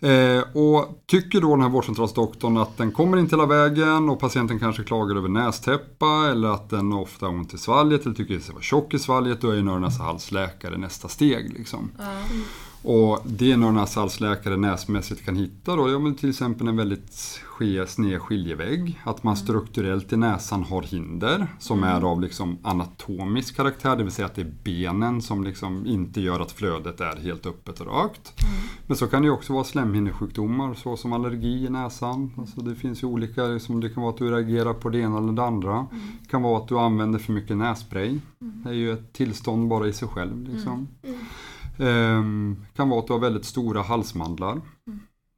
[0.02, 4.60] Eh, och tycker då den här vårdcentralsdoktorn att den kommer inte hela vägen och patienten
[4.60, 8.48] kanske klagar över nästäppa eller att den ofta har ont i svalget eller tycker att
[8.48, 11.54] det var tjock i svalget, då är ju öron halsläkare nästa steg.
[11.54, 11.92] Liksom.
[12.00, 12.44] Mm.
[12.84, 17.40] Och det en öron halsläkare näsmässigt kan hitta då, ja men till exempel en väldigt
[17.88, 19.00] sned skiljevägg.
[19.04, 24.12] Att man strukturellt i näsan har hinder som är av liksom anatomisk karaktär, det vill
[24.12, 27.88] säga att det är benen som liksom inte gör att flödet är helt öppet och
[27.88, 28.34] rakt.
[28.88, 32.32] Men så kan det också vara slemhinnesjukdomar såsom allergi i näsan.
[32.38, 35.18] Alltså det finns ju olika, liksom, det kan vara att du reagerar på det ena
[35.18, 35.88] eller det andra.
[36.22, 38.20] Det kan vara att du använder för mycket nässpray.
[38.40, 40.48] Det är ju ett tillstånd bara i sig själv.
[40.48, 40.88] Liksom.
[41.82, 44.62] Ehm, kan vara att du har väldigt stora halsmandlar.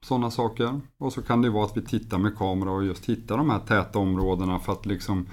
[0.05, 0.81] Sådana saker.
[0.97, 3.59] Och så kan det vara att vi tittar med kamera och just hittar de här
[3.59, 5.25] täta områdena för att liksom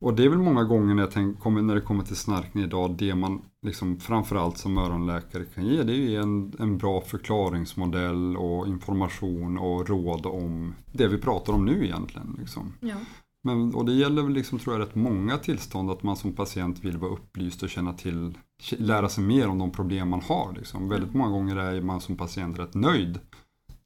[0.00, 2.96] och det är väl många gånger när, jag tänk, när det kommer till snarkning idag,
[2.98, 8.66] det man liksom framförallt som öronläkare kan ge, det är en, en bra förklaringsmodell och
[8.66, 12.36] information och råd om det vi pratar om nu egentligen.
[12.38, 12.72] Liksom.
[12.80, 12.94] Ja.
[13.42, 16.84] Men, och det gäller väl liksom, tror jag, rätt många tillstånd att man som patient
[16.84, 18.38] vill vara upplyst och känna till,
[18.70, 20.52] lära sig mer om de problem man har.
[20.52, 20.88] Liksom.
[20.88, 23.18] Väldigt många gånger är man som patient rätt nöjd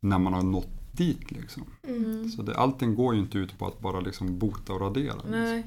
[0.00, 1.30] när man har nått dit.
[1.30, 1.62] Liksom.
[1.88, 2.28] mm.
[2.28, 5.14] Så det, allting går ju inte ut på att bara liksom bota och radera.
[5.14, 5.30] Liksom.
[5.30, 5.62] Nej,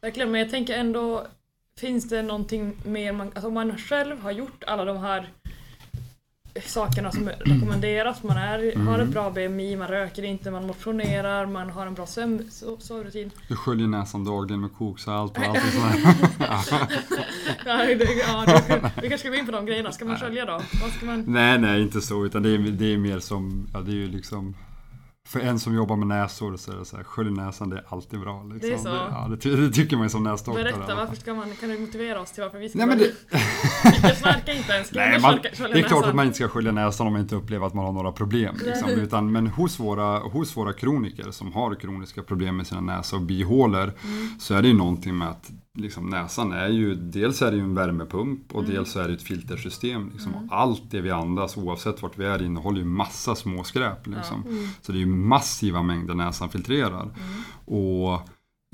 [0.00, 0.30] verkligen.
[0.30, 1.26] Men jag tänker ändå,
[1.78, 5.32] finns det någonting mer man, alltså om man själv har gjort alla de här
[6.64, 11.70] sakerna som rekommenderas, man är, har ett bra BMI, man röker inte, man motionerar, man
[11.70, 13.30] har en bra sömn, so- sovrutin.
[13.48, 16.30] Du sköljer näsan dagligen med koksalt och allting sånt.
[17.66, 20.44] Ja, det, ja, det, vi kanske ska gå in på de grejerna, ska man skölja
[20.44, 20.52] då?
[20.82, 21.24] Vad ska man...
[21.26, 22.24] Nej, nej, inte så.
[22.24, 24.54] Utan det är, det är mer som, ja det är ju liksom
[25.28, 27.84] för en som jobbar med näsor så är det så här, skölj näsan det är
[27.88, 28.42] alltid bra.
[28.42, 28.70] Liksom.
[28.70, 28.88] Det är så?
[28.88, 30.62] ja, det, ty- det tycker man ju som näsdoktor.
[30.64, 33.12] Berätta, varför ska man, kan du motivera oss till varför vi ska Nej, men det,
[34.02, 36.08] Jag snarkar inte ens, Nej, man, det är klart näsan?
[36.08, 38.56] att man inte ska skölja näsan om man inte upplever att man har några problem.
[38.64, 38.90] Liksom.
[38.90, 43.22] Utan, men hos våra, hos våra kroniker som har kroniska problem med sina näsa och
[43.22, 43.92] bihålor
[44.38, 47.62] så är det ju någonting med att liksom, näsan är ju, dels är det ju
[47.62, 50.10] en värmepump och dels är det ett filtersystem.
[50.12, 50.34] Liksom.
[50.34, 54.06] Och Allt det vi andas oavsett vart vi är innehåller ju massa små skräp.
[54.06, 54.66] Liksom.
[54.82, 57.10] Så det är ju massiva mängder näsan filtrerar.
[57.64, 58.12] Och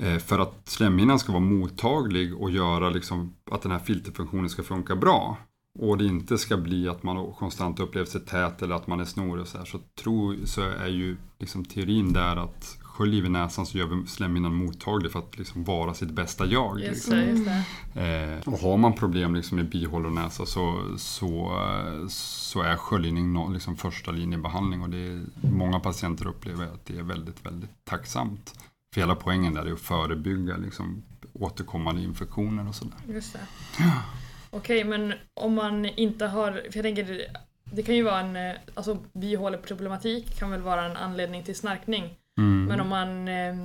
[0.03, 4.63] eh, för att slemhinnan ska vara mottaglig och göra liksom, att den här filterfunktionen ska
[4.63, 5.37] funka bra
[5.79, 9.05] och det inte ska bli att man konstant upplever sig tät eller att man är
[9.05, 13.29] snorig och så här, så, tror, så är ju liksom teorin där att sköljer vi
[13.29, 16.79] näsan så gör vi slemhinnan mottaglig för att liksom vara sitt bästa jag.
[16.79, 17.15] Just Liksom.
[17.15, 17.45] det, just
[17.93, 18.01] det.
[18.01, 23.77] Eh, och har man problem liksom med bihålonäsa så, så, eh, så är sköljning liksom
[23.77, 28.53] första linjebehandling och det är, många patienter upplever att det är väldigt, väldigt tacksamt.
[28.93, 32.99] För hela poängen där är att förebygga liksom, återkommande infektioner och sådär.
[33.07, 33.39] Just det.
[34.49, 37.27] Okej, men om man inte har, för jag tänker
[37.63, 42.17] det kan ju vara en, eh, alltså bihåleproblematik kan väl vara en anledning till snarkning.
[42.37, 42.65] Mm.
[42.65, 43.55] Men om man eh,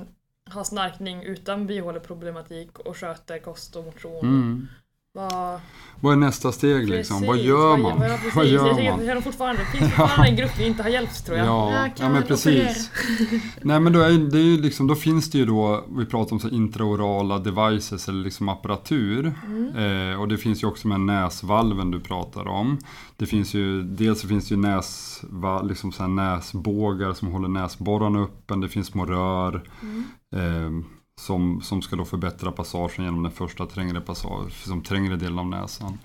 [0.45, 4.67] har snarkning utan bihåleproblematik och sköter kost och motion, Mm.
[5.13, 5.59] Vad...
[5.99, 7.15] Vad är nästa steg liksom?
[7.15, 7.99] Precis, Vad gör man?
[7.99, 8.35] Vad, ja, precis.
[8.35, 8.99] Vad Jag gör man?
[8.99, 11.47] det, är nog fortfarande, det finns fortfarande en grupp vi inte har hjälpt tror jag.
[11.47, 12.91] Ja, Ja, ja, kan men precis.
[13.61, 16.33] Nej men då, är, det är ju liksom, då finns det ju då, vi pratar
[16.33, 19.33] om så intraorala devices eller liksom apparatur.
[19.45, 20.11] Mm.
[20.11, 22.77] Eh, och det finns ju också med näsvalven du pratar om.
[23.17, 27.47] Det finns ju, dels så finns det ju näsva, liksom så här näsbågar som håller
[27.47, 28.61] näsborrarna öppen.
[28.61, 29.63] Det finns små rör.
[29.81, 30.05] Mm.
[30.35, 30.85] Eh,
[31.21, 35.47] som, som ska då förbättra passagen genom den första trängre, passage, som trängre delen av
[35.47, 35.97] näsan.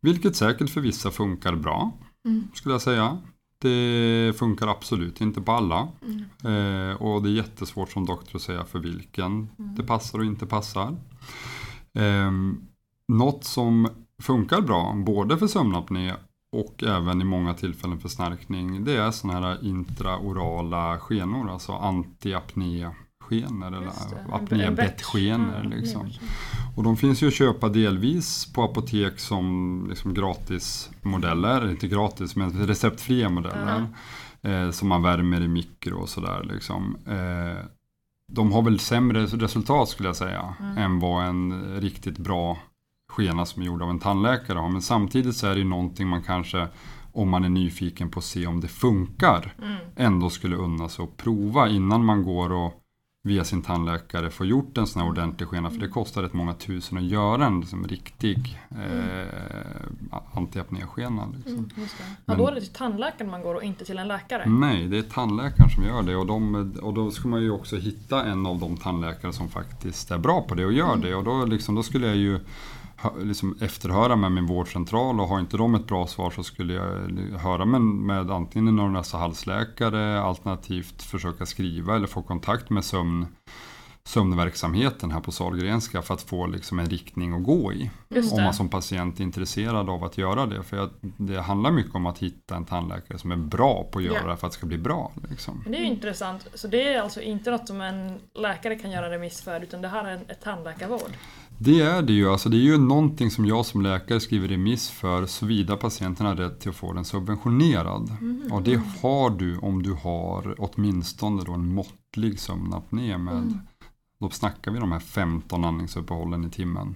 [0.00, 1.92] Vilket säkert för vissa funkar bra,
[2.26, 2.48] Mm.
[2.54, 3.18] skulle jag säga.
[3.58, 5.88] Det funkar absolut inte på alla.
[6.02, 6.90] Mm.
[6.90, 10.46] Eh, och det är jättesvårt som doktor att säga för vilken det passar och inte
[10.46, 10.96] passar.
[11.94, 12.30] Eh,
[13.08, 13.88] något som
[14.22, 16.14] funkar bra, både för sömnapné
[16.56, 21.72] och även i många tillfällen för snarkning, det är sådana här intraorala skenor, alltså
[24.32, 25.78] antiapné-skenor eller bett.
[25.78, 26.10] Liksom.
[26.76, 32.66] Och de finns ju att köpa delvis på apotek som liksom gratismodeller, inte gratis men
[32.66, 33.86] receptfria modeller.
[34.42, 36.42] Eh, som man värmer i mikro och sådär.
[36.52, 36.96] Liksom.
[37.06, 37.64] Eh,
[38.32, 40.78] de har väl sämre resultat skulle jag säga Mm.
[40.78, 42.58] än vad en riktigt bra
[43.12, 44.68] skena som är gjord av en tandläkare har.
[44.68, 46.68] Men samtidigt så är det ju någonting man kanske,
[47.12, 49.76] om man är nyfiken på att se om det funkar, Mm.
[49.96, 52.72] ändå skulle unna sig att prova innan man går och
[53.26, 55.70] via sin tandläkare får gjort en sån här ordentlig skena.
[55.70, 59.26] För det kostar rätt många tusen att göra en liksom, riktig eh,
[60.34, 61.28] antiapnéskena.
[61.36, 61.54] Liksom.
[61.54, 61.70] Mm.
[62.24, 64.48] Ja, då är det till tandläkaren man går och inte till en läkare.
[64.48, 67.76] Nej, det är tandläkaren som gör det och, de, och då ska man ju också
[67.76, 71.14] hitta en av de tandläkare som faktiskt är bra på det och gör det.
[71.14, 72.40] Och då, liksom, då skulle jag ju
[73.22, 77.38] liksom efterhöra med min vårdcentral och har inte de ett bra svar så skulle jag
[77.38, 83.26] höra med, med antingen en öron halsläkare alternativt försöka skriva eller få kontakt med sömn,
[84.04, 87.90] sömnverksamheten här på Sahlgrenska för att få liksom en riktning att gå i.
[88.32, 90.62] Om man som patient är intresserad av att göra det.
[90.62, 94.30] För det handlar mycket om att hitta en tandläkare som är bra på att göra
[94.30, 95.12] det för att det ska bli bra.
[95.30, 95.64] Liksom.
[95.68, 96.48] Det är intressant.
[96.54, 99.88] Så det är alltså inte något som en läkare kan göra remiss för utan det
[99.88, 101.10] här är en ett tandläkarvård.
[101.58, 102.30] Det är det ju.
[102.30, 106.36] Alltså det är ju någonting som jag som läkare skriver remiss för såvida patienten har
[106.36, 108.16] rätt till att få den subventionerad.
[108.50, 113.60] Och det har du om du har åtminstone då en måttlig sömnapné med
[114.18, 116.94] Då snackar vi de här 15 andningsuppehållen i timmen.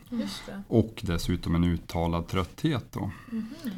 [0.68, 3.10] Och dessutom en uttalad trötthet då.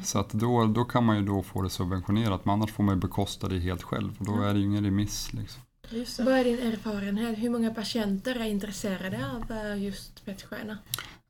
[0.05, 2.45] Så att då, då kan man ju då få det subventionerat.
[2.45, 4.17] Men annars får man ju bekosta det helt själv.
[4.19, 5.33] Och då är det ju ingen remiss.
[5.33, 5.63] Liksom.
[6.19, 7.39] Vad är din erfarenhet?
[7.39, 10.79] Hur många patienter är intresserade av eh, just bettskena?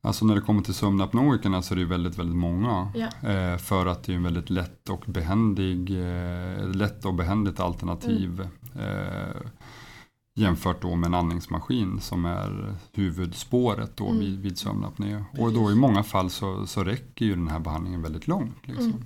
[0.03, 2.91] Alltså när det kommer till sömnapnoikerna så är det ju väldigt, väldigt många.
[2.95, 3.29] Ja.
[3.29, 8.47] Eh, för att det är en väldigt lätt och behändig, eh, lätt och behändigt alternativ.
[8.75, 9.41] Eh,
[10.39, 14.19] jämfört då med en andningsmaskin som är huvudspåret då Mm.
[14.19, 15.23] vid, vid sömnapné.
[15.37, 18.67] Och då i många fall så, så räcker ju den här behandlingen väldigt långt.
[18.67, 18.85] Liksom.
[18.85, 19.05] Mm.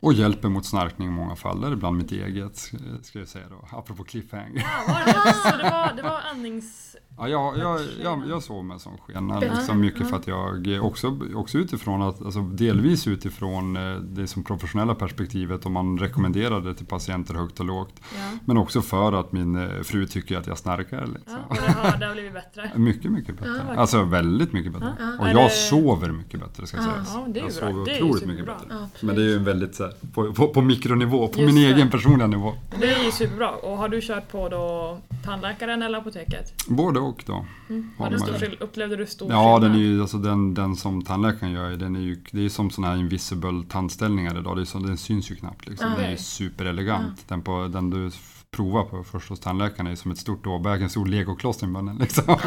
[0.00, 1.60] Och hjälper mot snarkning i många fall.
[1.60, 3.68] Det mitt eget, ska- ska jag säga då.
[3.78, 4.60] Apropå cliffhanger.
[4.60, 6.96] Ja, var det, så det var, det var andnings...
[7.20, 9.34] Ja, jag, jag, jag, jag med en sån skena.
[9.44, 9.54] Ja.
[9.54, 10.06] Liksom mycket Ja.
[10.06, 15.66] för att jag också, också utifrån att, alltså delvis utifrån eh, det som professionella perspektivet
[15.66, 17.94] om man rekommenderar det till patienter högt och lågt.
[18.14, 18.38] Ja.
[18.44, 21.06] Men också för att min eh, fru tycker att jag snarkar.
[21.06, 21.38] Liksom.
[21.50, 21.56] Ja,
[21.92, 22.70] och det har, blivit bättre.
[22.78, 23.52] Mycket, mycket bättre.
[23.52, 23.78] verkligen.
[23.78, 24.94] alltså väldigt mycket bättre.
[25.00, 25.18] Ja.
[25.20, 26.82] Och jag det- sover mycket bättre ska Ja.
[26.82, 27.10] sägas.
[27.14, 27.68] Ja, det är jag bra.
[27.70, 28.54] sover Det otroligt mycket superbra.
[28.54, 28.88] bättre.
[29.00, 29.06] Ja.
[29.06, 31.64] Men det är ju en väldigt så här, på, på, på mikronivå, på Just min
[31.64, 31.74] det.
[31.74, 32.54] egen personliga nivå.
[32.80, 33.50] Det är ju superbra.
[33.50, 36.64] Och har du kört på då tandläkaren eller apoteket?
[36.68, 37.46] Både och då.
[37.68, 37.90] Mm.
[37.98, 39.92] Har stor skill- upplevde du stor Ja, den, är skillnad?
[39.94, 43.00] ju, alltså den, den som tandläkaren gör, den är ju, det är som sådana här
[43.00, 44.56] invisible tandställningar idag.
[44.56, 45.68] Det är som, den syns ju knappt.
[45.68, 45.92] Liksom.
[45.92, 47.28] Ah, Den är ju superelegant.
[47.28, 48.10] Den, på, den du
[48.56, 51.96] provar på först hos tandläkaren är som ett stort åbäke, en stor legokloss i munnen.
[51.98, 52.24] Liksom.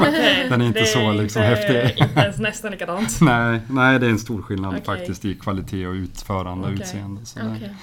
[0.50, 2.04] Den är inte det så liksom inte, häftig.
[2.04, 3.22] Inte ens nästan likadant.
[3.22, 4.84] nej, nej, det är en stor skillnad Okej.
[4.86, 6.82] faktiskt i kvalitet och utförande och Okej.
[6.84, 7.22] utseende.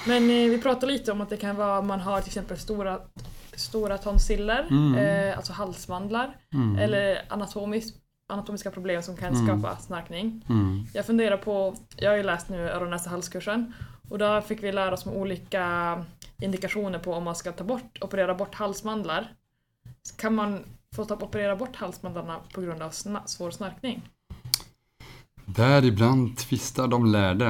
[0.06, 2.58] Men eh, vi pratade lite om att det kan vara om man har till exempel
[2.58, 2.98] stora,
[3.54, 4.94] stora tonsiller, Mm.
[4.94, 6.78] eh, alltså halsmandlar, Mm.
[6.78, 7.96] eller anatomiskt
[8.32, 9.46] anatomiska problem som kan Mm.
[9.46, 10.44] skapa snarkning.
[10.48, 10.86] Mm.
[10.94, 13.72] Jag funderar på, jag har ju läst nu öron näsa halskursen
[14.08, 16.04] och där fick vi lära oss om olika
[16.40, 19.32] indikationer på om man ska ta bort, operera bort halsmandlar.
[20.16, 20.64] Kan man
[20.96, 24.02] få ta, operera bort halsmandlarna på grund av sna, svår snarkning?
[25.44, 27.46] Där ibland tvistar de lärde.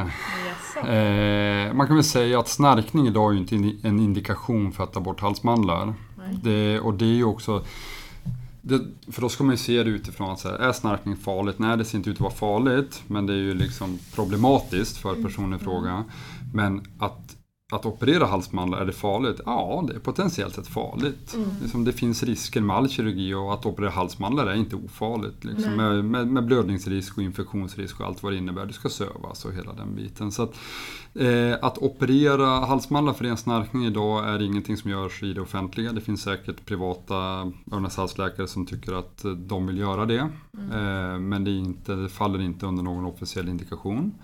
[0.77, 3.55] Eh, man kan väl säga att snarkning idag är ju inte
[3.89, 5.95] en indikation för att ta bort halsmandlar.
[6.43, 7.65] Det, och det är ju också
[8.63, 8.81] det,
[9.13, 11.59] för då ska man ju se det utifrån att så här, är snarkning farligt?
[11.59, 15.23] Nej, det ser inte ut att vara farligt, men det är ju liksom problematiskt för
[15.23, 16.05] personen i fråga.
[16.55, 17.30] Men att,
[17.71, 19.41] att operera halsmandlar, är det farligt?
[19.47, 21.37] Ja, det är potentiellt sett farligt.
[21.63, 25.45] Liksom, det finns risker med all kirurgi och att operera halsmandlar är inte ofarligt.
[25.45, 28.67] Liksom, med, med, med blödningsrisk och infektionsrisk och allt vad det innebär.
[28.67, 30.33] Det ska sövas och hela den biten.
[30.33, 30.55] Så att,
[31.15, 35.93] Eh, att operera halsmandlar för ren snarkning idag är ingenting som görs i det offentliga.
[35.93, 37.15] Det finns säkert privata
[37.73, 40.19] öron-näshalsläkare som tycker att eh, de vill göra det.
[40.73, 44.15] Eh, men det, inte, det faller inte under någon officiell indikation.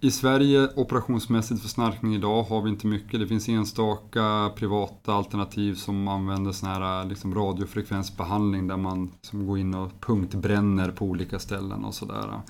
[0.00, 3.20] I Sverige operationsmässigt för snarkning idag har vi inte mycket.
[3.20, 9.58] Det finns enstaka privata alternativ som använder sån här liksom radiofrekvensbehandling där man som går
[9.58, 12.40] in och punktbränner på olika ställen och sådär.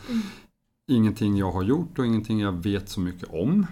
[0.89, 3.67] Ingenting jag har gjort och ingenting jag vet så mycket om.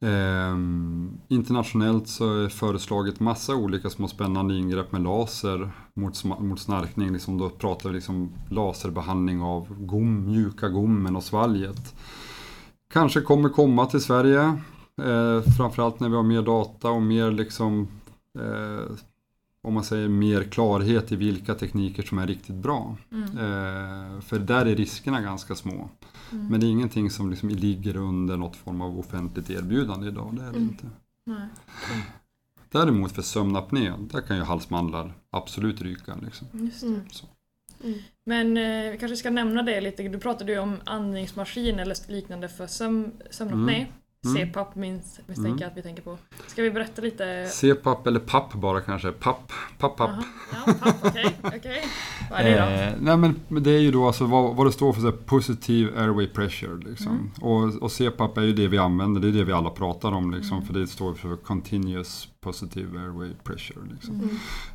[0.00, 7.12] Ehm, internationellt så är föreslaget massa olika små spännande ingrepp med laser mot, mot snarkning.
[7.12, 11.94] Liksom då pratar vi liksom laserbehandling av gom, mjuka gommen och svalget.
[12.92, 14.58] Kanske kommer komma till Sverige.
[15.02, 17.88] Eh, framförallt när vi har mer data och mer liksom
[18.38, 18.96] eh,
[19.62, 22.96] om man säger mer klarhet i vilka tekniker som är riktigt bra.
[23.12, 25.88] Eh, för där är riskerna ganska små.
[26.32, 30.36] Men det är ingenting som liksom ligger under något form av offentligt erbjudande idag.
[30.36, 30.90] Det är det inte.
[31.26, 31.48] Nej.
[32.68, 36.16] Däremot för sömnapné, där kan ju halsmandlar absolut ryka.
[36.22, 36.46] Liksom.
[36.52, 36.86] Just det.
[36.86, 37.00] Mm.
[37.10, 37.26] Så.
[38.24, 40.02] Men eh, vi kanske ska nämna det lite.
[40.02, 43.76] Du pratade ju om andningsmaskin eller liknande för sömn, sömnapné.
[43.76, 43.92] Mm.
[44.26, 44.52] Mm.
[44.52, 46.18] CPAP minst, misstänker jag att vi tänker på.
[46.46, 47.46] Ska vi berätta lite?
[47.50, 49.12] C-papp eller papp bara kanske.
[49.12, 50.00] Papp, papp.
[50.00, 50.22] Aha.
[50.52, 51.36] Ja, papp, okej.
[51.42, 51.84] okej.
[52.30, 52.66] Vad är det då?
[52.66, 55.16] Eh, nej men det är ju då alltså vad, vad det står för så här,
[55.16, 56.76] positive airway pressure.
[56.90, 57.12] Liksom.
[57.12, 57.30] Mm.
[57.40, 60.30] Och, och CPAP är ju det vi använder, det är det vi alla pratar om.
[60.34, 60.66] Liksom, Mm.
[60.66, 63.80] För det står för continuous positive airway pressure.
[63.90, 64.14] Liksom.
[64.14, 64.28] Mm.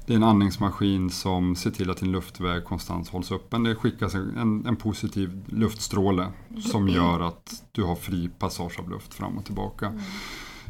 [0.05, 3.63] Det är en andningsmaskin som ser till att din luftväg konstant hålls öppen.
[3.63, 6.27] Det skickas en, en, positiv luftstråle
[6.71, 9.93] som gör att du har fri passage av luft fram och tillbaka.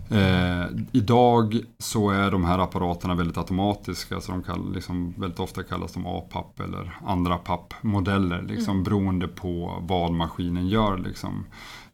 [0.09, 5.63] Eh, idag så är de här apparaterna väldigt automatiska så de kan liksom, väldigt ofta
[5.63, 10.97] kallas de APAP eller andra PAP-modeller liksom, beroende på vad maskinen gör.
[10.97, 11.45] Liksom.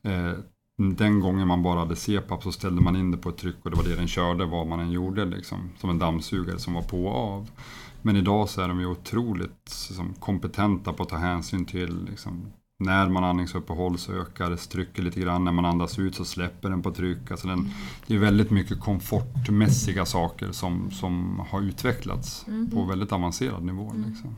[0.03, 0.33] Eh,
[0.89, 3.71] den gången man bara hade CPAP så ställde man in det på ett tryck och
[3.71, 5.25] det var det den körde vad man än gjorde.
[5.25, 7.49] Liksom, som en dammsugare som var på och av.
[8.01, 12.45] Men idag så är de ju otroligt liksom, kompetenta på att ta hänsyn till liksom,
[12.79, 15.43] när man andningsuppehåll så ökar trycket lite grann.
[15.43, 17.31] När man andas ut så släpper den på tryck.
[17.31, 17.69] Alltså den,
[18.07, 23.93] det är väldigt mycket komfortmässiga saker som, som har utvecklats på väldigt avancerad nivå.
[24.07, 24.35] Liksom.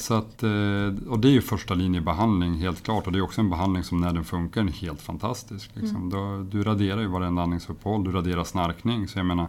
[0.00, 3.40] Så att, eh, och det är ju första linjebehandling helt klart och det är också
[3.40, 5.70] en behandling som när den funkar är helt fantastisk.
[5.74, 6.10] Liksom.
[6.10, 9.08] Då, du raderar ju varenda andningsuppehåll, du raderar snarkning.
[9.08, 9.46] Så jag menar,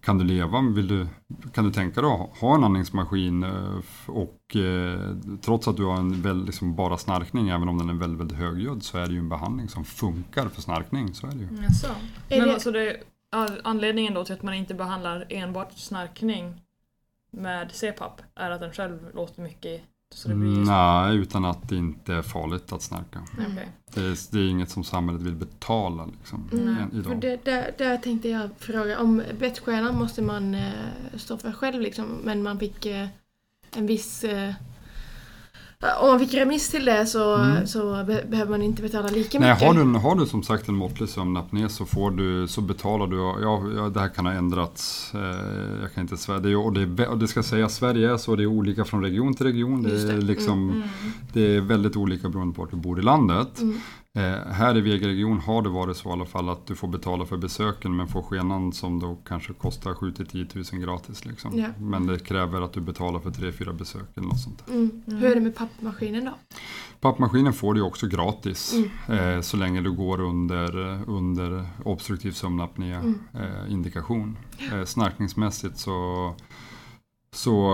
[0.00, 1.06] kan du leva, vill du,
[1.54, 5.00] kan du tänka dig att ha en andningsmaskin eh, och eh,
[5.42, 8.38] trots att du har en väl, liksom bara snarkning, även om den är väldigt, väldigt
[8.38, 11.14] högljudd, så är det ju en behandling som funkar för snarkning.
[11.14, 11.48] Så är det ju.
[11.62, 11.86] Jaså.
[12.28, 12.96] Är Men det- alltså det,
[13.64, 16.60] anledningen då till att man inte behandlar enbart snarkning
[17.36, 19.82] med CPAP är att den själv låter mycket
[20.14, 23.22] så det blir Mm, Nej, utan att det inte är farligt att snarka.
[23.32, 23.68] Okej.
[23.94, 26.90] Det är, det är inget som samhället vill betala liksom, Mm.
[26.90, 27.20] För idag.
[27.20, 30.72] det, där, där tänkte jag fråga, om bettstjärnan måste man eh,
[31.16, 33.08] stå för själv liksom, men man fick eh,
[33.76, 34.24] en viss...
[34.24, 34.54] Eh,
[36.00, 37.66] om man fick remiss till det så, Mm.
[37.66, 39.66] så be, behöver man inte betala lika Nej, mycket.
[39.68, 43.16] har, du, har du som sagt en måttlig sömnapné så, får du, så betalar du,
[43.16, 45.20] ja, ja det här kan ha ändrats, eh,
[45.82, 48.42] jag kan inte svära, det, och det, och det ska sägas, Sverige är så, det
[48.42, 50.08] är olika från region till region, det det.
[50.08, 50.82] är, Mm, liksom,
[51.32, 53.60] det är väldigt olika beroende på vart du bor i landet.
[54.16, 54.34] Mm.
[54.34, 57.26] Eh, här i Vega-region har det varit så i alla fall att du får betala
[57.26, 61.24] för besöken men får skenan som då kanske kostar 7 till 10 000 gratis.
[61.24, 61.58] Liksom.
[61.58, 61.66] Ja.
[61.78, 64.62] Men det kräver att du betalar för 3-4 besök eller något sånt.
[64.66, 64.74] där.
[64.74, 65.02] Mm.
[65.06, 66.32] Hur är det med pappmaskinen då?
[67.00, 68.74] Pappmaskinen får du också gratis
[69.08, 69.34] Mm.
[69.36, 70.76] eh, så länge du går under,
[71.10, 73.18] under obstruktiv sömnapné Mm.
[73.34, 74.36] eh, indikation.
[74.72, 76.34] Eh, snarkningsmässigt så,
[77.34, 77.70] så,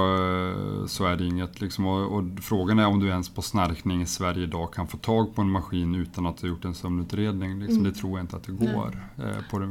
[0.89, 1.61] så är det inget.
[1.61, 4.97] Liksom, och, och frågan är om du ens på snarkning i Sverige idag kan få
[4.97, 7.59] tag på en maskin utan att du gjort en sömnutredning.
[7.59, 7.93] Liksom, Mm.
[7.93, 9.67] Det tror jag inte att det går, eh, på det,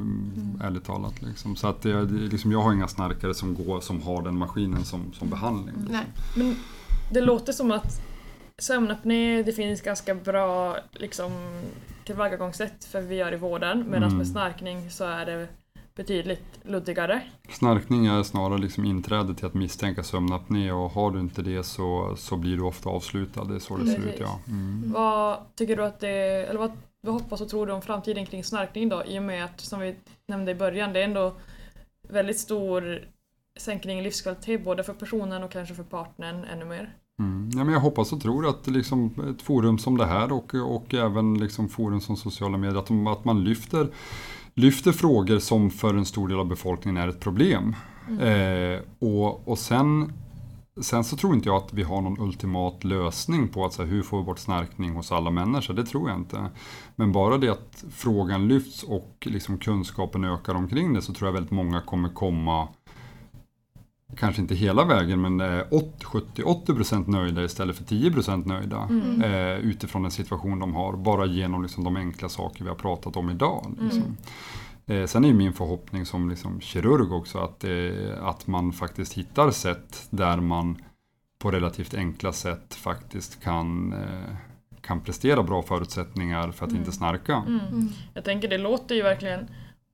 [0.63, 1.21] ärligt talat.
[1.21, 1.55] Liksom.
[1.55, 5.13] Så att det, liksom, jag har inga snarkare som, går, som har den maskinen som,
[5.13, 5.75] som behandling.
[5.75, 5.91] Liksom.
[5.93, 6.05] Nej.
[6.35, 6.55] Men
[7.13, 8.01] det låter som att
[8.57, 11.31] sömnapné, det finns ganska bra liksom,
[12.05, 14.17] tillvägagångssätt för vi gör i vården medan Mm.
[14.17, 15.47] med snarkning så är det
[15.99, 17.21] betydligt luddigare.
[17.49, 22.15] Snarkning är snarare liksom inträde till att misstänka sömnapné och har du inte det så,
[22.17, 23.43] så blir du ofta avslutad.
[23.43, 24.19] Det är så det ser ut Precis.
[24.19, 24.39] ja.
[24.47, 24.91] Mm.
[24.91, 26.09] Vad tycker du att det,
[26.49, 26.71] eller vad,
[27.01, 29.03] vad hoppas och tror du om framtiden kring snarkning då?
[29.05, 29.95] I och med att, som vi
[30.27, 31.33] nämnde i början, det är ändå
[32.09, 33.01] väldigt stor
[33.57, 36.95] sänkning i livskvalitet både för personen och kanske för partnern ännu mer.
[37.19, 37.49] Mm.
[37.53, 40.93] Ja, men jag hoppas och tror att liksom ett forum som det här och, och
[40.93, 43.87] även liksom forum som sociala medier, att, att man lyfter,
[44.59, 47.75] lyfter frågor som för en stor del av befolkningen är ett problem.
[48.21, 50.13] Eh, och, och sen,
[50.81, 53.89] sen så tror inte jag att vi har någon ultimat lösning på att så här,
[53.89, 56.45] hur får vi bort snarkning hos alla människor, det tror jag inte.
[56.95, 61.33] Men bara det att frågan lyfts och liksom kunskapen ökar omkring det så tror jag
[61.33, 62.67] väldigt många kommer komma
[64.15, 69.21] kanske inte hela vägen men eh, 70-80% nöjda istället för 10% nöjda Mm.
[69.21, 70.93] eh, utifrån den situation de har.
[70.97, 73.75] Bara genom liksom, de enkla saker vi har pratat om idag.
[73.81, 74.17] Liksom.
[74.87, 79.13] Eh, sen är ju min förhoppning som liksom, kirurg också att, eh, att man faktiskt
[79.13, 80.77] hittar sätt där man
[81.39, 84.35] på relativt enkla sätt faktiskt kan, eh,
[84.81, 87.43] kan prestera bra förutsättningar för att inte snarka.
[87.47, 87.89] Mm.
[88.13, 89.47] Jag tänker det låter ju verkligen,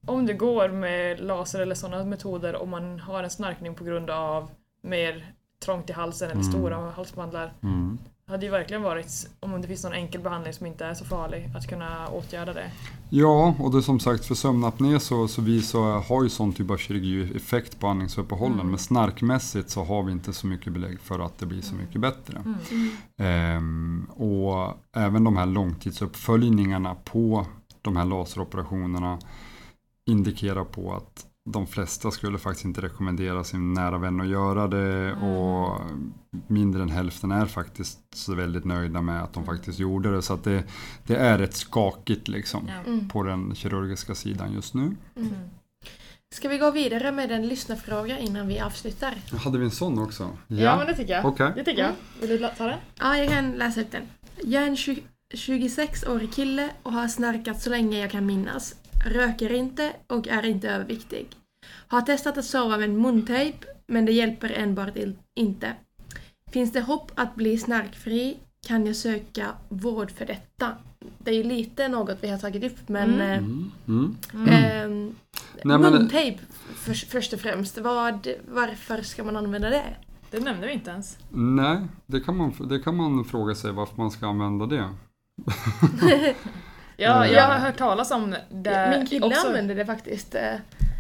[0.06, 4.10] om det går med laser eller sådana metoder om man har en snarkning på grund
[4.10, 4.50] av
[4.82, 5.26] mer
[5.66, 6.52] trångt i halsen eller Mm.
[6.54, 7.54] stora halsmandlar.
[7.64, 7.98] Mm.
[8.28, 11.50] hade ju verkligen varit, om det finns någon enkel behandling som inte är så farlig,
[11.56, 12.72] att kunna åtgärda det.
[13.10, 16.54] Ja, och det är som sagt för sömnapné så, så vi så har ju sån
[16.54, 18.60] typ av kirurgi effekt på andningsuppehållen.
[18.60, 18.70] Mm.
[18.70, 22.02] Men snarkmässigt så har vi inte så mycket belägg för att det blir så mycket
[22.02, 22.44] bättre.
[22.46, 22.90] Mm.
[23.18, 27.46] Ehm, och även de här långtidsuppföljningarna på
[27.82, 29.18] de här laseroperationerna
[30.10, 35.14] indikerar på att de flesta skulle faktiskt inte rekommendera sin nära vän att göra det
[35.14, 35.82] och
[36.48, 40.22] mindre än hälften är faktiskt så väldigt nöjda med att de faktiskt gjorde det.
[40.22, 40.64] Så att det,
[41.04, 42.92] det är rätt skakigt liksom Ja.
[42.92, 43.10] Mm.
[43.10, 44.96] på den kirurgiska sidan just nu.
[45.16, 45.34] Mm.
[46.34, 49.14] Ska vi gå vidare med en lyssnarfråga innan vi avslutar?
[49.44, 50.30] Hade vi en sån också?
[50.48, 50.78] Ja.
[50.78, 51.26] men det tycker jag.
[51.26, 51.52] Okej.
[51.56, 51.92] Det tycker jag.
[52.22, 52.80] Vill du ta den?
[53.00, 54.04] Ja, jag kan läsa upp den.
[54.44, 55.04] Jag är en 20
[55.34, 58.76] 26-årig kille och har snarkat så länge jag kan minnas.
[59.06, 61.28] Röker inte och är inte överviktig.
[61.88, 64.98] Har testat att sova med muntejp, men det hjälper enbart
[65.36, 65.74] inte.
[66.52, 68.38] Finns det hopp att bli snarkfri?
[68.68, 70.72] Kan jag söka vård för detta?
[71.18, 73.22] Det är ju lite något vi har tagit upp, men...
[73.22, 73.72] Mm.
[73.88, 74.16] Mm.
[74.48, 75.16] eh, ehm,
[75.64, 76.40] Nej, muntejp
[76.76, 77.78] för, först och främst.
[77.78, 79.96] Vad, varför ska man använda det?
[80.32, 81.18] Det nämnde vi inte ens.
[81.30, 84.90] Nej, det kan, man, det kan man fråga sig varför man ska använda det.
[86.98, 87.32] Ja, Eh.
[87.32, 89.48] jag har hört talas om det Min kille också.
[89.48, 90.42] använder det faktiskt eh,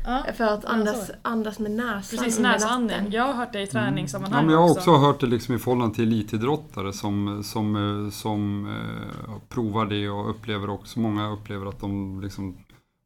[0.08, 2.98] Ja, för att andas, andas med näsan precis, näsandning.
[2.98, 3.12] natten.
[3.12, 5.60] Jag har hört det i träningssammanhang Ja, men jag har också hört det liksom i
[5.60, 7.76] förhållande till elitidrottare som, som,
[8.06, 12.58] eh, som eh, provar det och upplever också, många upplever att de liksom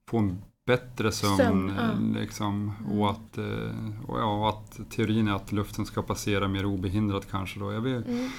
[0.09, 1.37] får en bättre sömn.
[1.37, 1.75] Sömn, eh,
[2.15, 2.19] ja.
[2.21, 6.65] liksom, och, att, eh, och, ja, och att teorin är att luften ska passera mer
[6.65, 7.59] obehindrat kanske.
[7.59, 7.73] Då.
[7.73, 8.29] Jag, vet, Mm.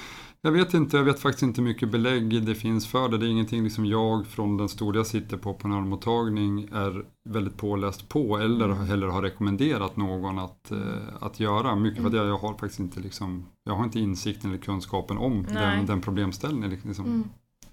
[0.43, 3.19] Jag vet inte, jag vet faktiskt inte hur mycket belägg det finns för det.
[3.19, 7.05] Det är ingenting liksom jag från den stora jag sitter på på en ölmottagning är
[7.29, 10.79] väldigt påläst på eller heller har rekommenderat någon att, eh,
[11.21, 11.77] att göra.
[11.77, 15.19] Mycket för att jag, jag har faktiskt inte liksom, jag har inte insikten eller kunskapen
[15.19, 15.77] om Nej.
[15.77, 16.81] den, den problemställningen.
[16.85, 17.05] Liksom.
[17.05, 17.25] Mm.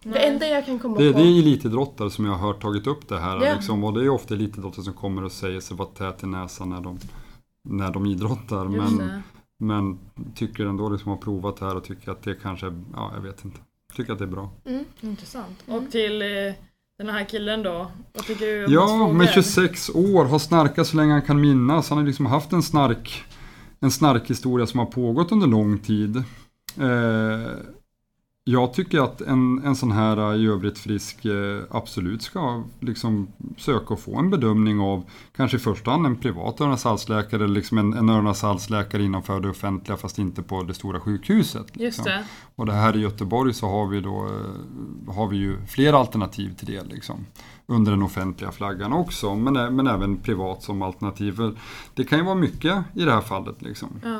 [0.03, 1.19] Det enda jag kan komma Det, på...
[1.19, 3.45] det är elitidrottare som jag har hört tagit upp det här.
[3.45, 3.53] Ja.
[3.53, 6.69] Liksom, och det är ofta elitidrottare som kommer och säger sig vara tät i näsan
[6.69, 6.99] när de,
[7.63, 8.65] när de idrottar.
[8.65, 9.21] Just Men, det.
[9.59, 9.99] Men
[10.35, 13.45] tycker ändå liksom har provat det här och tycker att det kanske, ja jag vet
[13.45, 13.59] inte.
[13.95, 14.49] Tycker att det är bra.
[14.65, 14.85] Mm.
[15.01, 15.63] Intressant.
[15.67, 15.79] Mm.
[15.79, 16.27] Och till eh,
[16.97, 17.91] den här killen då?
[18.13, 21.89] Vad tycker du om Ja, med 26 år, har snarkat så länge han kan minnas.
[21.89, 23.25] Han har liksom haft en snark
[23.79, 26.15] en snarkhistoria som har pågått under lång tid.
[26.77, 27.51] Eh,
[28.49, 33.27] jag tycker att en, en sån här eh, i övrigt frisk eh, absolut ska liksom
[33.57, 35.03] söka och få en bedömning av
[35.35, 36.77] kanske i första hand en privat öron
[37.33, 41.65] eller liksom en, en öron innanför det offentliga fast inte på det stora sjukhuset.
[41.73, 42.05] Just liksom.
[42.05, 42.25] det.
[42.55, 46.55] Och det här i Göteborg så har vi, då, eh, har vi ju flera alternativ
[46.55, 46.83] till det.
[46.83, 47.25] Liksom,
[47.65, 51.55] under den offentliga flaggan också, men, men även privat som alternativ.
[51.93, 53.61] Det kan ju vara mycket i det här fallet.
[53.61, 53.89] Liksom.
[54.03, 54.19] Ja.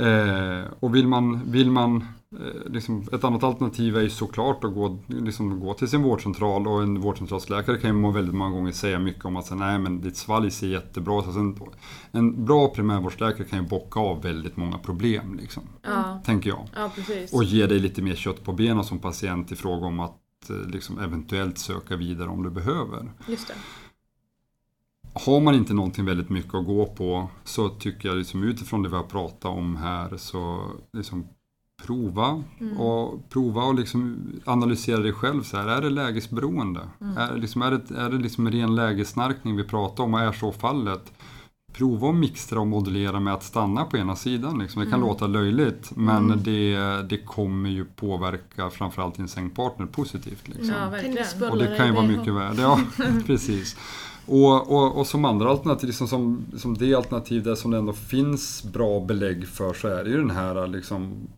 [0.00, 2.04] Eh, och vill man, vill man
[2.40, 6.66] eh, liksom, ett annat alternativ är ju såklart att gå, liksom, gå till sin vårdcentral
[6.68, 9.78] och en vårdcentralsläkare kan ju må väldigt många gånger säga mycket om att säga, nej
[9.78, 11.24] men ditt svalg ser jättebra ut.
[11.24, 11.56] Alltså en,
[12.12, 16.20] en bra primärvårdsläkare kan ju bocka av väldigt många problem, liksom, Ja.
[16.24, 16.68] tänker jag.
[16.76, 16.90] ja.
[17.32, 20.56] Och ge dig lite mer kött på benen som patient i fråga om att eh,
[20.70, 23.12] liksom, eventuellt söka vidare om du behöver.
[23.28, 23.54] Just det.
[25.12, 28.88] Har man inte någonting väldigt mycket att gå på så tycker jag liksom, utifrån det
[28.88, 31.24] vi har pratat om här så liksom,
[31.86, 32.42] prova
[32.78, 35.42] och prova och liksom analysera det själv.
[35.42, 36.80] Så här, är det lägesberoende?
[37.16, 40.32] Är, det liksom, är det, är det liksom ren lägesnarkning vi pratar om och är
[40.32, 41.12] så fallet?
[41.72, 44.58] Prova att mixtra och modulera med att stanna på ena sidan.
[44.58, 44.84] Liksom.
[44.84, 46.76] Det kan låta löjligt men det,
[47.08, 50.48] det kommer ju påverka framförallt din sängpartner positivt.
[50.48, 50.68] Liksom.
[50.68, 50.86] Ja,
[51.50, 52.62] Och det kan ju vara mycket värde.
[52.62, 52.80] Ja,
[53.26, 53.76] precis.
[54.32, 57.92] Och, och, och som andra alternativ, liksom som, som det alternativ där som det ändå
[57.92, 61.28] finns bra belägg för så är det ju den här liksom,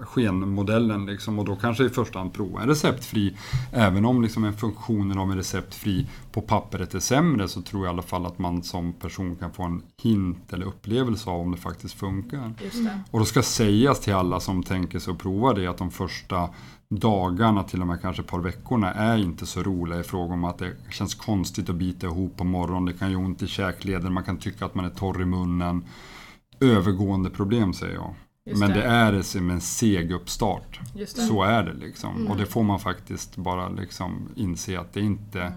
[0.00, 1.06] skenmodellen.
[1.06, 3.36] Liksom, och då kanske i första hand prova en receptfri.
[3.72, 7.92] Även om liksom, en funktionen av en receptfri på pappret är sämre så tror jag
[7.92, 11.52] i alla fall att man som person kan få en hint eller upplevelse av om
[11.52, 12.54] det faktiskt funkar.
[12.58, 12.98] Det.
[13.10, 16.48] Och då ska sägas till alla som tänker sig att prova det att de första
[17.00, 20.44] dagarna, till och med kanske ett par veckorna, är inte så roliga i fråga om
[20.44, 22.84] att det känns konstigt att bita ihop på morgonen.
[22.84, 25.84] Det kan göra ont i käkleden, man kan tycka att man är torr i munnen.
[26.60, 28.14] Övergående problem säger jag.
[28.46, 28.74] Just Men det.
[28.74, 30.80] det är som en seg uppstart.
[31.06, 32.26] Så är det liksom.
[32.26, 35.52] Och det får man faktiskt bara liksom inse att det inte,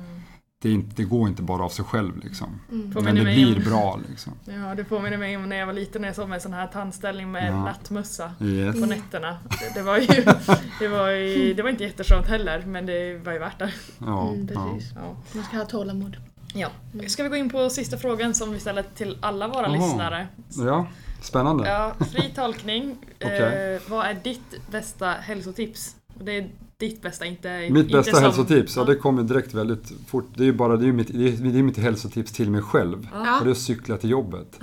[0.61, 2.59] det, inte, det går inte bara av sig själv liksom.
[2.69, 4.33] Men Påminner det blir om- bra liksom.
[4.45, 6.53] Ja, det påminner mig om när jag var liten när jag sov med en sån
[6.53, 7.63] här tandställning med Ja.
[7.63, 8.79] nattmössa Yes.
[8.81, 9.37] på nätterna.
[9.49, 10.07] Det, det, var ju,
[10.79, 13.73] det, var ju, det var inte jätteskönt heller, men det var ju värt det.
[13.97, 14.91] Ja, Mm, precis.
[14.95, 15.15] Ja.
[15.33, 16.17] Man ska ha tålamod.
[16.53, 16.69] Ja.
[17.07, 19.71] Ska vi gå in på sista frågan som vi ställer till alla våra Jaha.
[19.87, 20.27] lyssnare?
[20.65, 20.87] ja,
[21.21, 21.67] spännande.
[21.69, 22.97] Ja, fri tolkning.
[23.15, 23.73] Okej.
[23.75, 25.95] eh, vad är ditt bästa hälsotips?
[26.23, 29.91] Det är ditt bästa, inte Mitt inte bästa som- hälsotips, ja det kommer direkt väldigt
[30.07, 30.25] fort.
[30.35, 32.51] Det är ju bara, det är ju mitt, det är, det är mitt hälsotips till
[32.51, 33.07] mig själv.
[33.13, 33.37] Ja.
[33.39, 34.59] Och det är att cykla till jobbet.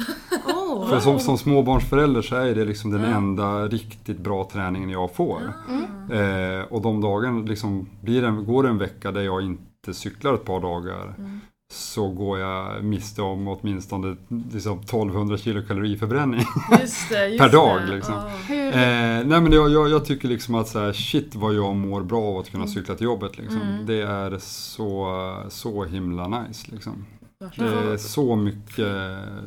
[0.46, 0.88] Åh!
[0.90, 3.16] För som, som småbarnsförälder så är det liksom den Ja.
[3.16, 5.40] enda riktigt bra träningen jag får.
[5.68, 6.58] Mm.
[6.60, 10.34] Eh, och de dagarna, liksom, blir en- går det en vecka där jag inte cyklar
[10.34, 11.40] ett par dagar Mm.
[11.72, 14.16] Så går jag miste om åtminstone
[14.52, 16.44] liksom, 1200 kilokaloriförbränning.
[16.80, 17.94] Just det, just Per dag, det.
[17.94, 18.14] liksom.
[18.48, 21.76] Hur, Eh, nej men jag, jag, jag tycker liksom att så här, shit vad jag
[21.76, 23.38] mår bra av att kunna cykla till jobbet.
[23.38, 23.60] Liksom.
[23.60, 23.86] Mm.
[23.86, 26.66] Det är så, så himla nice.
[26.72, 27.06] Liksom.
[27.56, 28.86] Det är så mycket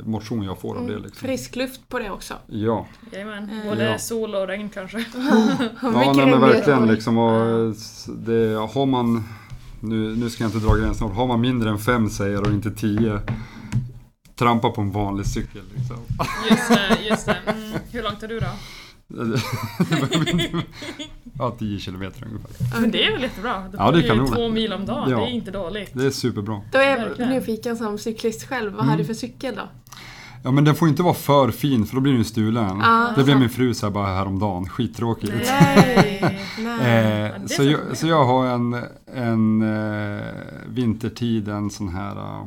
[0.05, 0.99] motion jag får av det.
[0.99, 1.27] Liksom.
[1.27, 2.33] frisk luft på det också.
[2.47, 3.49] Ja, Jajamän.
[3.49, 3.97] Eh, Både ja.
[3.97, 4.97] sol och regn kanske.
[5.81, 6.87] Ja nej, men verkligen.
[6.87, 7.75] Liksom, och
[8.07, 9.23] det, har man,
[9.89, 12.71] nu, nu ska jag inte dra gränsen, har man mindre än fem säger och inte
[12.71, 13.19] tio
[14.35, 15.97] Trampa på en vanlig cykel liksom.
[16.49, 17.37] Just det, just det.
[17.45, 17.71] Mm.
[17.91, 18.47] Hur långt är du då?
[21.39, 22.81] ja, 10 kilometer ungefär.
[22.81, 23.63] Men det är väl jättebra?
[23.71, 25.17] Då Ja, det kan ju två mil om dagen, Ja.
[25.17, 25.89] det är inte dåligt.
[25.93, 26.61] Det är superbra.
[26.71, 28.71] Då är jag nyfiken som cyklist själv.
[28.71, 28.89] Vad Mm.
[28.89, 29.61] har du för cykel då?
[30.45, 32.81] Ja men den får inte vara för fin för då blir den ju stulen.
[32.81, 33.11] Ah.
[33.15, 35.33] det blev min fru så här bara häromdagen, skittråkigt.
[35.33, 36.41] Nej.
[36.59, 36.79] Nej.
[36.81, 38.73] Eh, Ja, det så, jag, så jag har en,
[39.13, 40.23] en eh,
[40.67, 42.45] vintertid, en sån här, eh,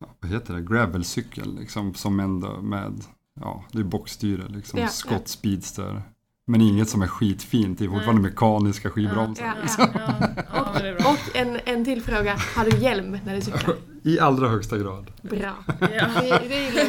[0.00, 3.04] ja, vad heter det, gravelcykel liksom som ändå med,
[3.40, 4.90] ja det är bockstyre liksom, Ja, ja.
[4.90, 6.02] Scott Speedster.
[6.46, 9.44] Men inget som är skitfint, det är fortfarande mekaniska skivbromsar.
[9.44, 9.86] Ja, liksom.
[9.94, 10.10] Ja,
[10.52, 11.10] ja, är bra.
[11.10, 12.36] Och en, en till fråga.
[12.56, 13.74] Har du hjälm när du cyklar?
[14.08, 15.10] I allra högsta grad.
[15.22, 15.38] Bra.
[15.80, 16.06] Ja.
[16.20, 16.84] Det, det gillar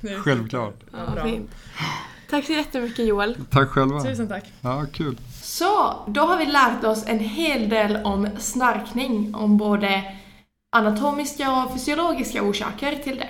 [0.00, 0.16] vi.
[0.16, 0.80] Självklart.
[0.92, 1.26] Ja.
[2.30, 3.36] Tack så jättemycket Joel.
[3.50, 4.02] Tack själva.
[4.02, 4.52] Tusen tack.
[4.60, 5.16] Ja, kul.
[5.42, 10.02] Så, då har vi lärt oss en hel del om snarkning, om både
[10.76, 13.28] anatomiska och fysiologiska orsaker till det.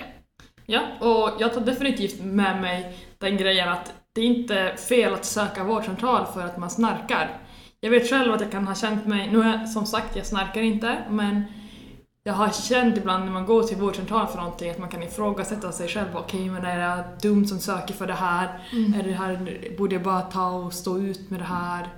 [0.65, 5.25] Ja, och jag tar definitivt med mig den grejen att det är inte fel att
[5.25, 7.37] söka vårdcentral för att man snarkar.
[7.79, 10.25] Jag vet själv att jag kan ha känt mig, nu är jag, som sagt, jag
[10.25, 11.45] snarkar inte, men
[12.27, 15.71] jag har känt ibland när man går till vårdcentralen för någonting att man kan ifrågasätta
[15.71, 16.07] sig själv.
[16.15, 18.59] Okej, men är jag dum som söker för det här?
[18.99, 19.57] Är det här?
[19.77, 21.89] Borde jag bara ta och stå ut med det här?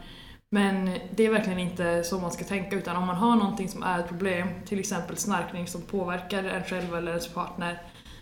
[0.49, 3.83] Men det är verkligen inte så man ska tänka utan om man har någonting som
[3.83, 7.81] är ett problem, till exempel snarkning som påverkar en själv eller ens partner,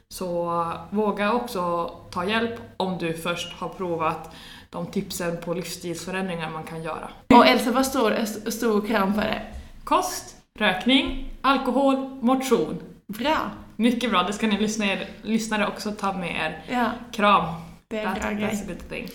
[0.10, 4.36] så våga också ta hjälp om du först har provat
[4.70, 7.10] de tipsen på livsstilsförändringar man kan göra.
[7.34, 9.42] Och Elsa, vad står stor kram för det?
[9.84, 12.78] Kost, rökning, alkohol, motion.
[13.08, 13.52] Bra.
[13.76, 16.64] Mycket bra, det ska ni lyssna er, lyssnare också ta med er.
[16.76, 17.46] Ja, Kram!
[17.88, 19.10] det är en bra grej.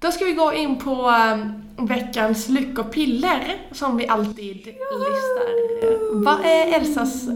[0.00, 6.24] Då ska vi gå in på um, veckans lyckopiller som vi alltid listar.
[6.24, 7.34] Vad är Elsas eh,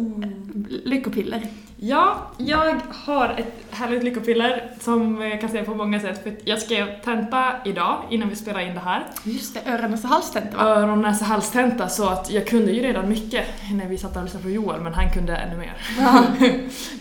[0.66, 1.42] lyckopiller?
[1.85, 6.22] Ja, jag har ett härligt lyckopiller som jag kan säga på många sätt.
[6.22, 9.07] För jag skrev tenta idag innan vi spelade in det här.
[9.24, 10.62] Just det, öron och halstenta va?
[10.62, 14.45] Öron, näsa, halstenta så att jag kunde ju redan mycket när vi satt och lyssnade
[14.45, 15.74] på Joel men han kunde ännu mer.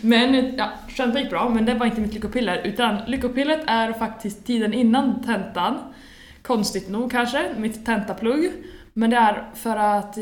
[0.00, 4.46] men ja, skämt gick bra men det var inte mitt lyckopiller utan lyckopillet är faktiskt
[4.46, 5.78] tiden innan tentan.
[6.42, 8.52] Konstigt nog kanske, mitt tentaplugg.
[8.92, 10.18] Men det är för att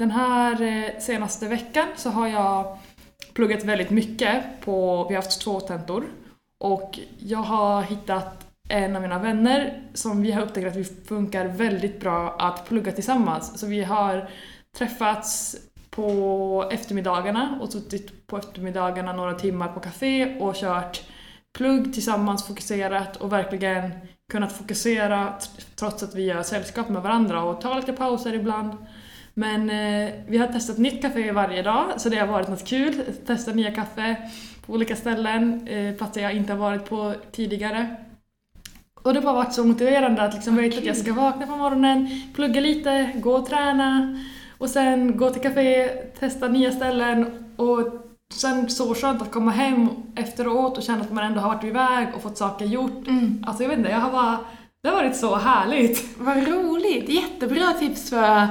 [0.00, 2.78] den här eh, senaste veckan så har jag
[3.40, 6.04] pluggat väldigt mycket på, vi har haft två tentor
[6.58, 11.44] och jag har hittat en av mina vänner som vi har upptäckt att vi funkar
[11.44, 13.60] väldigt bra att plugga tillsammans.
[13.60, 14.30] Så vi har
[14.78, 15.56] träffats
[15.90, 21.02] på eftermiddagarna och suttit på eftermiddagarna några timmar på café och kört
[21.58, 23.90] plugg tillsammans fokuserat och verkligen
[24.32, 25.34] kunnat fokusera
[25.76, 28.76] trots att vi gör sällskap med varandra och tar lite pauser ibland.
[29.34, 33.02] Men eh, vi har testat nytt café varje dag så det har varit något kul.
[33.26, 34.16] Testa nya kaffe
[34.66, 37.96] på olika ställen, eh, platser jag inte har varit på tidigare.
[39.02, 41.56] Och det har bara varit så motiverande att liksom veta att jag ska vakna på
[41.56, 44.18] morgonen, plugga lite, gå och träna
[44.58, 47.26] och sen gå till café, testa nya ställen
[47.56, 47.88] och
[48.34, 52.08] sen så skönt att komma hem efteråt och känna att man ändå har varit iväg
[52.14, 53.08] och fått saker gjort.
[53.08, 53.44] Mm.
[53.46, 54.38] Alltså jag vet inte, jag har bara...
[54.82, 56.18] Det har varit så härligt.
[56.18, 57.08] Vad roligt!
[57.08, 58.48] Jättebra tips för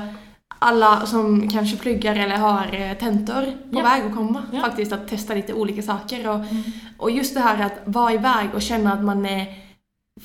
[0.60, 3.42] alla som kanske pluggar eller har eh, tentor
[3.72, 3.84] på Ja.
[3.84, 4.44] väg att komma.
[4.52, 4.62] Ja.
[4.62, 6.30] Faktiskt att testa lite olika saker.
[6.30, 6.40] Och,
[6.98, 9.46] och just det här att vara iväg och känna att man är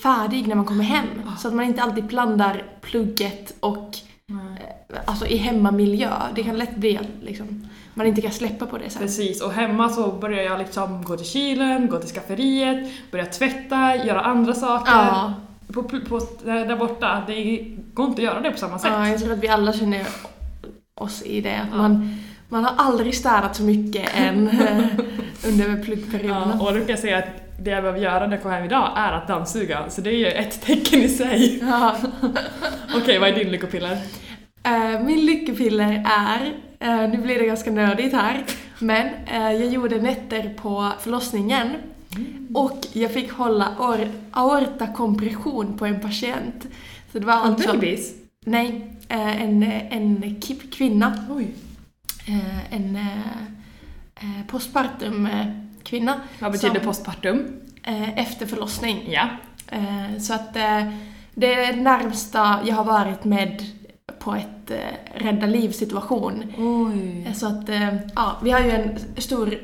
[0.03, 1.07] färdig när man kommer hem.
[1.39, 3.97] Så att man inte alltid blandar plugget och
[4.31, 6.11] eh, alltså i hemmamiljö.
[6.35, 9.03] Det kan lätt bli att liksom, man inte kan släppa på det sen.
[9.03, 13.97] Precis, och hemma så börjar jag liksom gå till kylen, gå till skafferiet, börja tvätta,
[13.97, 14.93] göra andra saker.
[14.93, 15.33] Ja,
[15.73, 18.91] På, på, där borta, det går inte att göra det på samma sätt.
[18.93, 20.07] ja, jag tror att vi alla känner
[20.95, 21.61] oss i det.
[21.61, 24.49] Att man, man har aldrig städat så mycket än
[25.47, 26.59] under pluggperioden.
[26.59, 28.65] Ja, och då kan jag säga att det jag behöver göra när jag kommer hem
[28.65, 31.59] idag är att dammsuga, så det är ju ett tecken i sig.
[31.63, 31.97] Ja.
[32.97, 33.99] Okej, vad är din lyckopiller?
[34.65, 38.45] Eh, min lyckopiller är, eh, nu blir det ganska nördigt här,
[38.79, 41.71] men eh, jag gjorde nätter på förlossningen
[42.55, 46.67] och jag fick hålla or- aortakompression på en patient.
[47.13, 47.73] Så det var alltså...
[47.73, 48.15] Bebis?
[48.45, 50.41] Nej, eh, en, en
[50.73, 51.27] kvinna.
[51.31, 51.55] Oj.
[52.27, 55.29] Eh, en eh, postpartum
[55.83, 56.21] kvinna.
[56.39, 57.45] Vad betyder som- postpartum?
[58.17, 59.05] Efter förlossning.
[59.13, 59.29] Ja.
[60.21, 60.93] Så att det är
[61.35, 63.63] det närmsta jag har varit med
[64.19, 64.71] på ett
[65.15, 66.45] rädda liv-situation.
[66.59, 67.35] Oj.
[67.35, 67.69] Så att,
[68.15, 69.59] ja, vi har ju en stor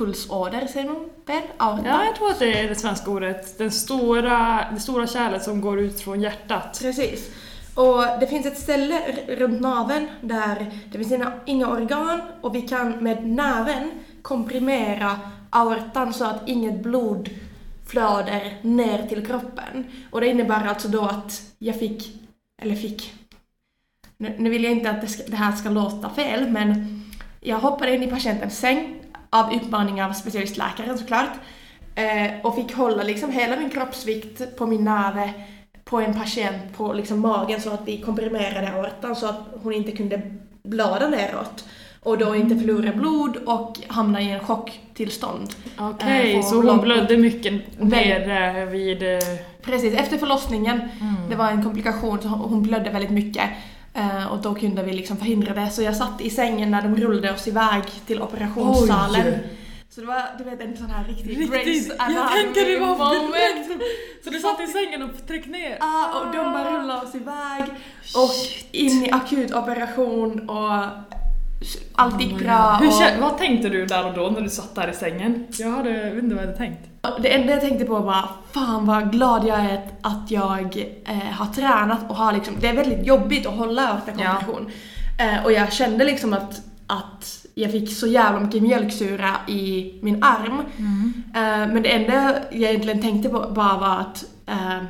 [0.00, 1.42] kroppspulsåder, säger man väl?
[1.56, 1.88] Aorta.
[1.88, 3.58] Ja, jag tror att det är det svenska ordet.
[3.58, 6.78] Den stora, det stora kärlet som går ut från hjärtat.
[6.82, 7.30] Precis.
[7.74, 12.62] Och det finns ett ställe runt naveln där det finns inga, inga organ och vi
[12.62, 13.90] kan med näven
[14.22, 15.20] komprimera
[15.50, 17.30] aortan så att inget blod
[17.86, 19.84] flöder ner till kroppen.
[20.10, 22.22] Och det innebär alltså då att jag fick,
[22.62, 23.14] eller fick,
[24.16, 27.00] nu, nu vill jag inte att det, ska, det här ska låta fel men
[27.40, 28.99] jag hoppade in i patientens säng
[29.30, 31.30] av uppmaning av specialistläkaren såklart.
[31.94, 35.32] Eh, och fick hålla liksom hela min kroppsvikt på min näve
[35.84, 39.92] på en patient på liksom magen så att vi komprimerade aortan så att hon inte
[39.92, 40.20] kunde
[40.62, 41.64] blöda neråt
[42.02, 45.48] och då inte förlora blod och hamna i en chocktillstånd.
[45.78, 49.02] Okej, Eh, så hon blödde mycket nere vid...
[49.02, 49.18] eh,
[49.62, 50.80] Precis, efter förlossningen,
[51.28, 53.50] det var en komplikation, så hon blödde väldigt mycket.
[53.94, 55.70] Eh, och då kunde vi liksom förhindra det.
[55.70, 59.26] Så jag satt i sängen när de rullade oss iväg till operationssalen.
[59.26, 59.56] Oj.
[59.90, 61.88] Så det var, du vet, en sån här riktig Riktigt!
[61.88, 63.82] Jag Anatomy tänkte det var moment.
[64.24, 65.76] Så du satt i sängen och tryckte ner?
[65.80, 67.64] Ja, och de bara rullade oss iväg.
[68.16, 68.30] Och
[68.72, 70.84] in i akutoperation och
[71.94, 72.76] allt gick bra.
[72.80, 75.46] Hur, och kä- vad tänkte du där och då när du satt där i sängen?
[75.50, 76.89] Jag hade, jag vet inte vad jag hade tänkt.
[77.22, 81.46] Det enda jag tänkte på var fan vad glad jag är att jag eh, har
[81.46, 84.70] tränat och har liksom, det är väldigt jobbigt att hålla aortakompression.
[85.18, 90.22] Eh, och jag kände liksom att, att jag fick så jävla mycket mjölksyra i min
[90.22, 90.60] arm.
[91.34, 94.84] Eh, men det enda jag egentligen tänkte på bara var att eh,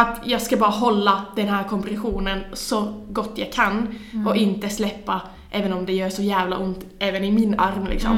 [0.00, 3.94] att jag ska bara hålla den här kompressionen så gott jag kan
[4.26, 5.20] och inte släppa
[5.56, 8.16] även om det gör så jävla ont även i min arm liksom.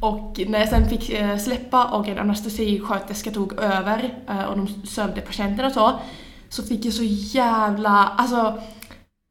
[0.00, 4.68] Och när jag sen fick eh, släppa och en anestesisköterska tog över eh, och de
[4.86, 5.92] sövde patienten och så,
[6.48, 7.02] så fick jag så
[7.38, 8.62] jävla, alltså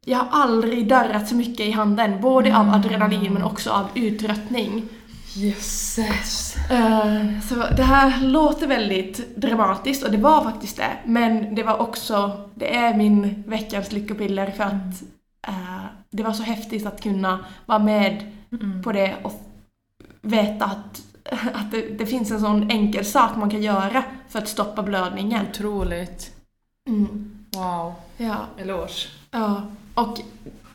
[0.05, 4.83] jag har aldrig darrat så mycket i handen, både av adrenalin men också av uttröttning.
[5.35, 6.55] Jösses.
[6.71, 10.91] Eh, Så det här låter väldigt dramatiskt och det var faktiskt det.
[11.05, 15.03] Men det var också, det är min veckans lyckopiller för att
[15.47, 15.85] eh,
[16.15, 18.31] det var så häftigt att kunna vara med
[18.83, 19.41] på det och
[20.21, 21.01] veta att,
[21.53, 25.45] att det, det finns en sån enkel sak man kan göra för att stoppa blödningen.
[25.49, 26.31] Otroligt.
[26.87, 27.35] Mm.
[27.51, 27.93] Wow.
[28.17, 29.07] Ja, Eloge.
[29.31, 29.63] ja.
[29.93, 30.19] Och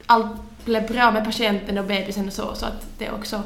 [0.07, 0.33] allt
[0.65, 3.43] blev bra med patienten och bebisen och så, så att det också,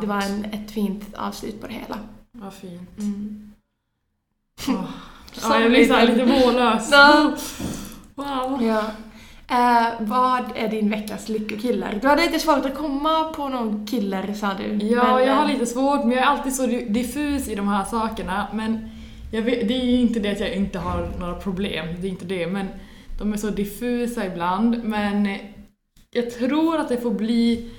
[0.00, 1.98] det var en, ett fint avslut på det hela.
[2.32, 2.98] Vad fint.
[2.98, 3.52] Mm.
[5.42, 6.88] Ja, jag blir såhär lite mållös.
[6.92, 7.36] Ja.
[8.14, 8.62] Wow.
[8.62, 8.82] Ja.
[9.50, 11.98] Eh, vad är din veckas lyckokiller?
[12.02, 14.86] Du hade lite svårt att komma på någon killer sa du.
[14.86, 17.68] Ja, men, jag har eh, lite svårt, men jag är alltid så diffus i de
[17.68, 18.46] här sakerna.
[18.52, 18.90] Men
[19.30, 22.24] vet, det är ju inte det att jag inte har några problem, det är inte
[22.24, 22.68] det, men
[23.18, 24.84] de är så diffusa ibland.
[24.84, 25.38] Men
[26.10, 27.70] jag tror att det får bli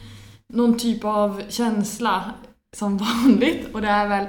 [0.53, 2.31] någon typ av känsla
[2.75, 4.25] som vanligt och det är väl,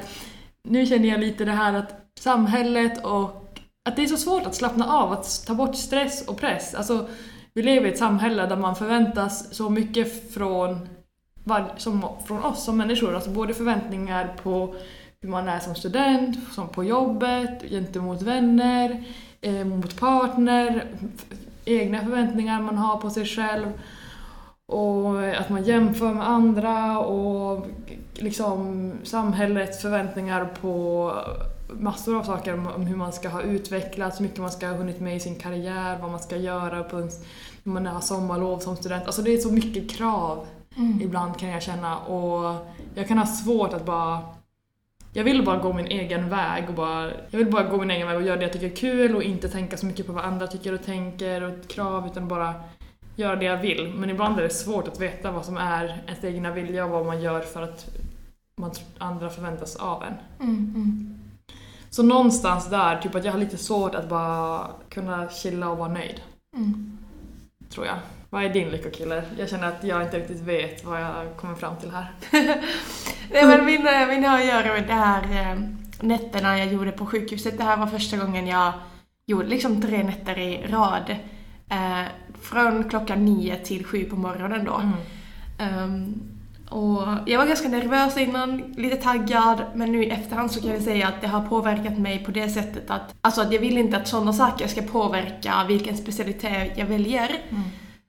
[0.69, 4.55] nu känner jag lite det här att samhället och att det är så svårt att
[4.55, 6.75] slappna av, att ta bort stress och press.
[6.75, 7.09] Alltså,
[7.55, 10.89] vi lever i ett samhälle där man förväntas så mycket från,
[11.45, 14.75] var, som, från oss som människor, alltså både förväntningar på
[15.21, 19.05] hur man är som student, som på jobbet, gentemot vänner,
[19.41, 20.85] eh, mot partner,
[21.65, 23.73] egna förväntningar man har på sig själv
[24.67, 27.67] och att man jämför med andra och
[28.15, 31.13] liksom samhällets förväntningar på
[31.79, 35.01] massor av saker om hur man ska ha utvecklats, hur mycket man ska ha hunnit
[35.01, 37.21] med i sin karriär, vad man ska göra på ens,
[37.63, 39.07] när man har sommarlov som student.
[39.07, 40.47] Alltså det är så mycket krav
[41.01, 44.19] ibland kan jag känna och jag kan ha svårt att bara
[45.15, 48.07] jag vill bara gå min egen väg och bara, jag vill bara gå min egen
[48.07, 50.25] väg och göra det jag tycker är kul och inte tänka så mycket på vad
[50.25, 52.55] andra tycker och tänker och krav utan bara
[53.17, 53.95] göra det jag vill.
[53.97, 57.07] Men ibland är det svårt att veta vad som är ens egna vilja och vad
[57.07, 57.91] man gör för att
[58.57, 60.15] man, andra förväntas av en.
[60.49, 61.19] Mm, mm.
[61.93, 65.89] Så någonstans där, typ att jag har lite svårt att bara kunna chilla och vara
[65.93, 66.21] nöjd,
[66.57, 66.99] Mm.
[67.71, 67.97] tror jag.
[68.31, 69.23] Vad är din lyckokille?
[69.39, 72.13] Jag känner att jag inte riktigt vet vad jag kommer fram till här.
[73.31, 75.23] Nej men min, eh, min har att göra med det här
[75.53, 75.59] eh,
[76.01, 77.59] nätterna jag gjorde på sjukhuset.
[77.59, 78.73] Det här var första gången jag
[79.27, 81.17] gjorde liksom tre nätter i rad.
[81.69, 82.05] Eh,
[82.41, 84.75] från klockan nio till sju på morgonen då.
[84.75, 84.95] Mm.
[85.59, 86.15] Ehm,
[86.73, 90.83] och jag var ganska nervös innan, lite taggad, men nu i efterhand så kan jag
[90.83, 93.97] säga att det har påverkat mig på det sättet att, alltså att jag vill inte
[93.97, 97.29] att sådana saker ska påverka vilken specialitet jag väljer.
[97.49, 97.63] Mm.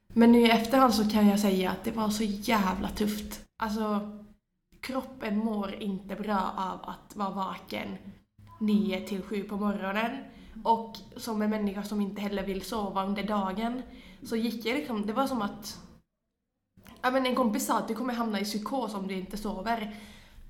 [0.08, 3.42] Men nu i efterhand så kan jag säga att det var så jävla tufft.
[3.64, 4.12] Alltså,
[4.82, 7.88] kroppen mår inte bra av att vara vaken
[8.60, 10.12] 9 till 7 på morgonen.
[10.64, 13.82] Och som en människa som inte heller vill sova under dagen
[14.24, 15.80] så gick jag liksom, det var som att
[17.04, 19.96] Ja men en kompis sa att du kommer hamna i psykos om du inte sover.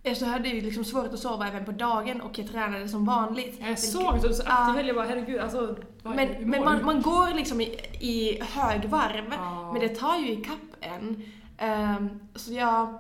[0.04, 2.88] Eh, Så jag hade ju liksom svårt att sova även på dagen och jag tränade
[2.90, 3.60] som vanligt.
[3.62, 4.70] Jag såg det och så Ja.
[4.70, 6.16] aktiv jag bara herregud alltså, Men,
[6.50, 6.84] men man, du?
[6.86, 7.66] man går liksom i,
[8.00, 9.72] i högvarv, Ja.
[9.74, 11.24] men det tar ju ikapp en.
[11.58, 13.00] Ehm, så jag,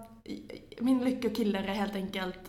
[0.79, 2.39] min lyckokiller är helt enkelt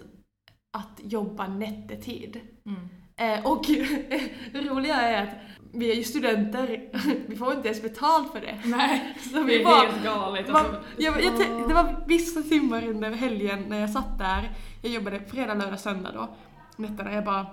[0.77, 2.41] att jobba nättetid.
[2.67, 2.89] Mm.
[3.17, 3.65] Eh, och
[4.53, 5.35] det roliga är att
[5.75, 6.81] vi är ju studenter,
[7.29, 8.59] vi får inte ens betalt för det.
[8.64, 10.49] Nej, Så det vi är bara, helt galet.
[10.49, 14.51] man, Alltså, jag, jag, det var vissa timmar under helgen när jag satt där,
[14.83, 16.29] jag jobbade fredag, lördag, söndag då,
[16.77, 17.47] nätterna, jag bara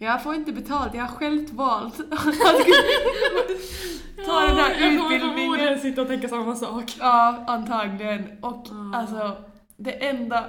[0.00, 1.96] jag får inte betalt, jag har själv valt
[4.26, 5.20] ta den här jag kommer utbildningen.
[5.36, 6.96] förmodligen sitta och tänka samma sak.
[7.00, 8.24] Ja, antagligen.
[8.42, 8.96] Och Ah.
[8.96, 9.36] alltså,
[9.76, 10.44] det enda,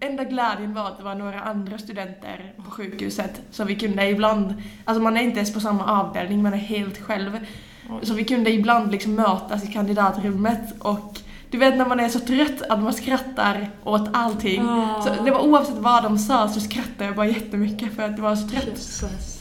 [0.00, 3.42] enda glädjen var att det var några andra studenter på sjukhuset.
[3.50, 4.54] Så vi kunde ibland,
[4.84, 7.38] alltså man är inte ens på samma avdelning, man är helt själv.
[8.02, 12.20] Så vi kunde ibland liksom mötas i kandidatrummet och du vet när man är så
[12.20, 14.62] trött att man skrattar åt allting.
[14.68, 15.02] Ah.
[15.02, 18.22] Så det var oavsett vad de sa så skrattade jag bara jättemycket för att det
[18.22, 18.68] var så trött.
[18.68, 19.38] Jesus.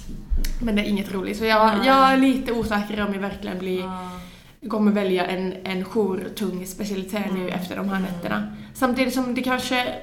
[0.62, 1.38] Men det är inget roligt.
[1.38, 4.10] Så jag, jag är lite osäker om jag verkligen blir Ah.
[4.70, 7.54] Kommer välja en, en jourtung specialitet nu Mm.
[7.54, 8.56] efter de här nätterna.
[8.74, 9.96] Samtidigt som det kanske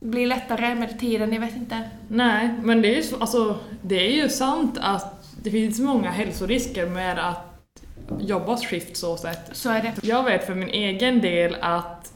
[0.00, 1.80] blir lättare med tiden, jag vet inte.
[2.08, 6.10] Nej, men det är, ju, så- alltså, det är ju sant att det finns många
[6.10, 7.44] hälsorisker med att
[8.20, 9.50] jobba skift så sätt.
[9.52, 9.92] Så är det.
[10.02, 12.12] Jag vet för min egen del att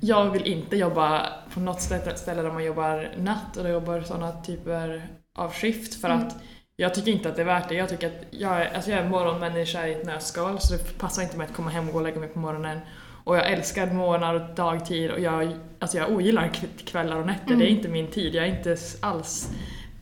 [0.00, 5.08] jag vill inte jobba på något ställe där man jobbar natt eller jobbar sådana typer
[5.34, 6.26] av skift för Mm.
[6.26, 6.36] att
[6.76, 7.74] jag tycker inte att det är värt det.
[7.74, 11.22] Jag tycker att jag är, alltså jag är morgonmänniska i ett nötskal så det passar
[11.22, 12.78] inte mig att komma hem och gå och lägga mig på morgonen.
[13.24, 16.48] Och jag älskar morgnar och dagtid och jag, alltså jag ogillar
[16.86, 17.46] kvällar och nätter.
[17.46, 17.58] Mm.
[17.58, 18.34] Det är inte min tid.
[18.34, 19.48] Jag är inte alls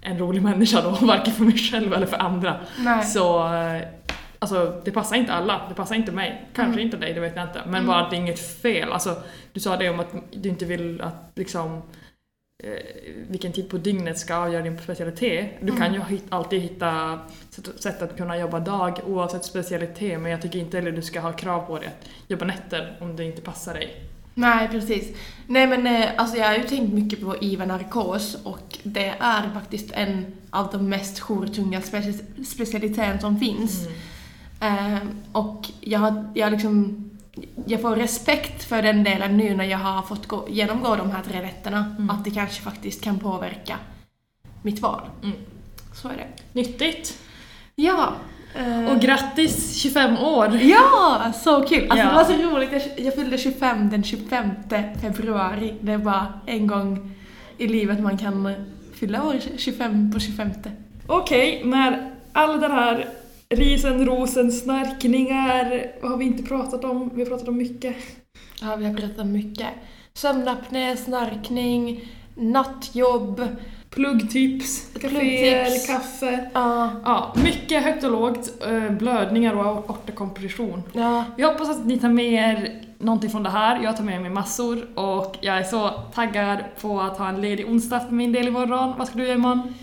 [0.01, 2.61] en rolig människa då, varken för mig själv eller för andra.
[2.79, 3.05] Nej.
[3.05, 3.83] Så eh,
[4.39, 6.49] alltså, det passar inte alla, det passar inte mig.
[6.55, 6.85] Kanske Mm.
[6.85, 7.61] inte dig, det vet jag inte.
[7.65, 7.87] Men Mm.
[7.87, 8.93] bara att det är inget fel.
[8.93, 9.17] Alltså,
[9.53, 11.83] du sa det om att du inte vill att liksom
[13.31, 15.51] vilken tid på dygnet ska avgöra din specialitet.
[15.61, 16.03] Du kan Mm.
[16.11, 17.19] ju alltid hitta
[17.81, 21.33] sätt- att kunna jobba dag oavsett specialitet men jag tycker inte heller du ska ha
[21.33, 24.03] krav på det att jobba nätter om det inte passar dig.
[24.35, 25.17] Nej, precis.
[25.47, 29.51] Nej men eh, alltså jag har ju tänkt mycket på IVA narkos och det är
[29.55, 33.87] faktiskt en av de mest jourtunga speci- specialiteter som finns.
[34.61, 34.95] Mm.
[34.95, 35.03] Eh,
[35.33, 37.11] och jag har, jag har liksom
[37.67, 41.23] jag får respekt för den delen nu när jag har fått gå, genomgå de här
[41.23, 41.95] tre nätterna.
[41.99, 42.11] Mm.
[42.11, 43.77] Att det kanske faktiskt kan påverka
[44.63, 45.01] mitt val.
[45.23, 45.37] Mm.
[45.95, 46.27] Så är det.
[46.53, 47.19] Nyttigt!
[47.75, 48.13] Ja.
[48.55, 50.57] eh, Och grattis 25 år!
[50.63, 51.91] Ja, så kul!
[51.91, 52.11] Alltså Ja.
[52.11, 54.51] det var så roligt, jag, fyllde 25 den 25
[55.01, 55.75] februari.
[55.81, 57.11] Det är bara en gång
[57.59, 58.55] i livet man kan
[58.95, 60.51] fylla år 25 på 25.
[61.07, 63.09] Okej, med all den här
[63.57, 67.11] risen, rosen, snarkningar, vad har vi inte pratat om?
[67.15, 67.97] Vi har pratat om mycket.
[68.63, 69.67] Ja, vi har pratat mycket.
[70.15, 72.01] Sömnapné, snarkning,
[72.35, 73.47] nattjobb.
[73.91, 76.51] Pluggtips, kaféer, kaffe.
[76.55, 80.83] Ja, Ja, mycket högt och lågt, eh, blödningar och aortakompression.
[80.93, 81.25] ja.
[81.37, 83.83] Vi hoppas att ni tar med er någonting från det här.
[83.83, 87.67] Jag tar med mig massor och jag är så taggad på att ha en ledig
[87.69, 88.93] onsdag för min del imorgon.
[88.99, 89.75] Vad ska du göra imorgon?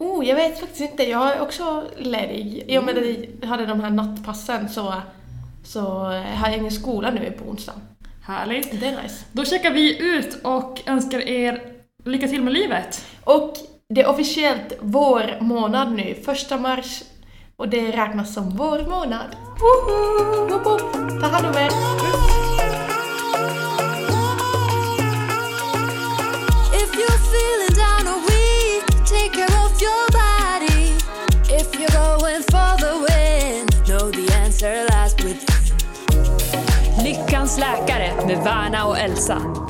[0.00, 1.02] Oh, jag vet faktiskt inte.
[1.02, 2.64] Jag är också ledig.
[2.66, 3.04] I och med att
[3.40, 4.94] jag hade de här nattpassen så,
[5.64, 7.72] så har jag ingen skola nu på onsdag.
[8.22, 8.80] Härligt.
[8.80, 9.24] Det är nice.
[9.32, 11.62] Då checkar vi ut och önskar er
[12.04, 13.06] lycka till med livet.
[13.24, 13.54] Och
[13.88, 17.02] det är officiellt vår månad nu, första mars.
[17.56, 19.36] Och det räknas som vår månad.
[19.60, 20.78] Woho!
[21.20, 22.39] Ta hand om er.
[37.04, 39.69] Lyckans läkare med Värna och Elsa.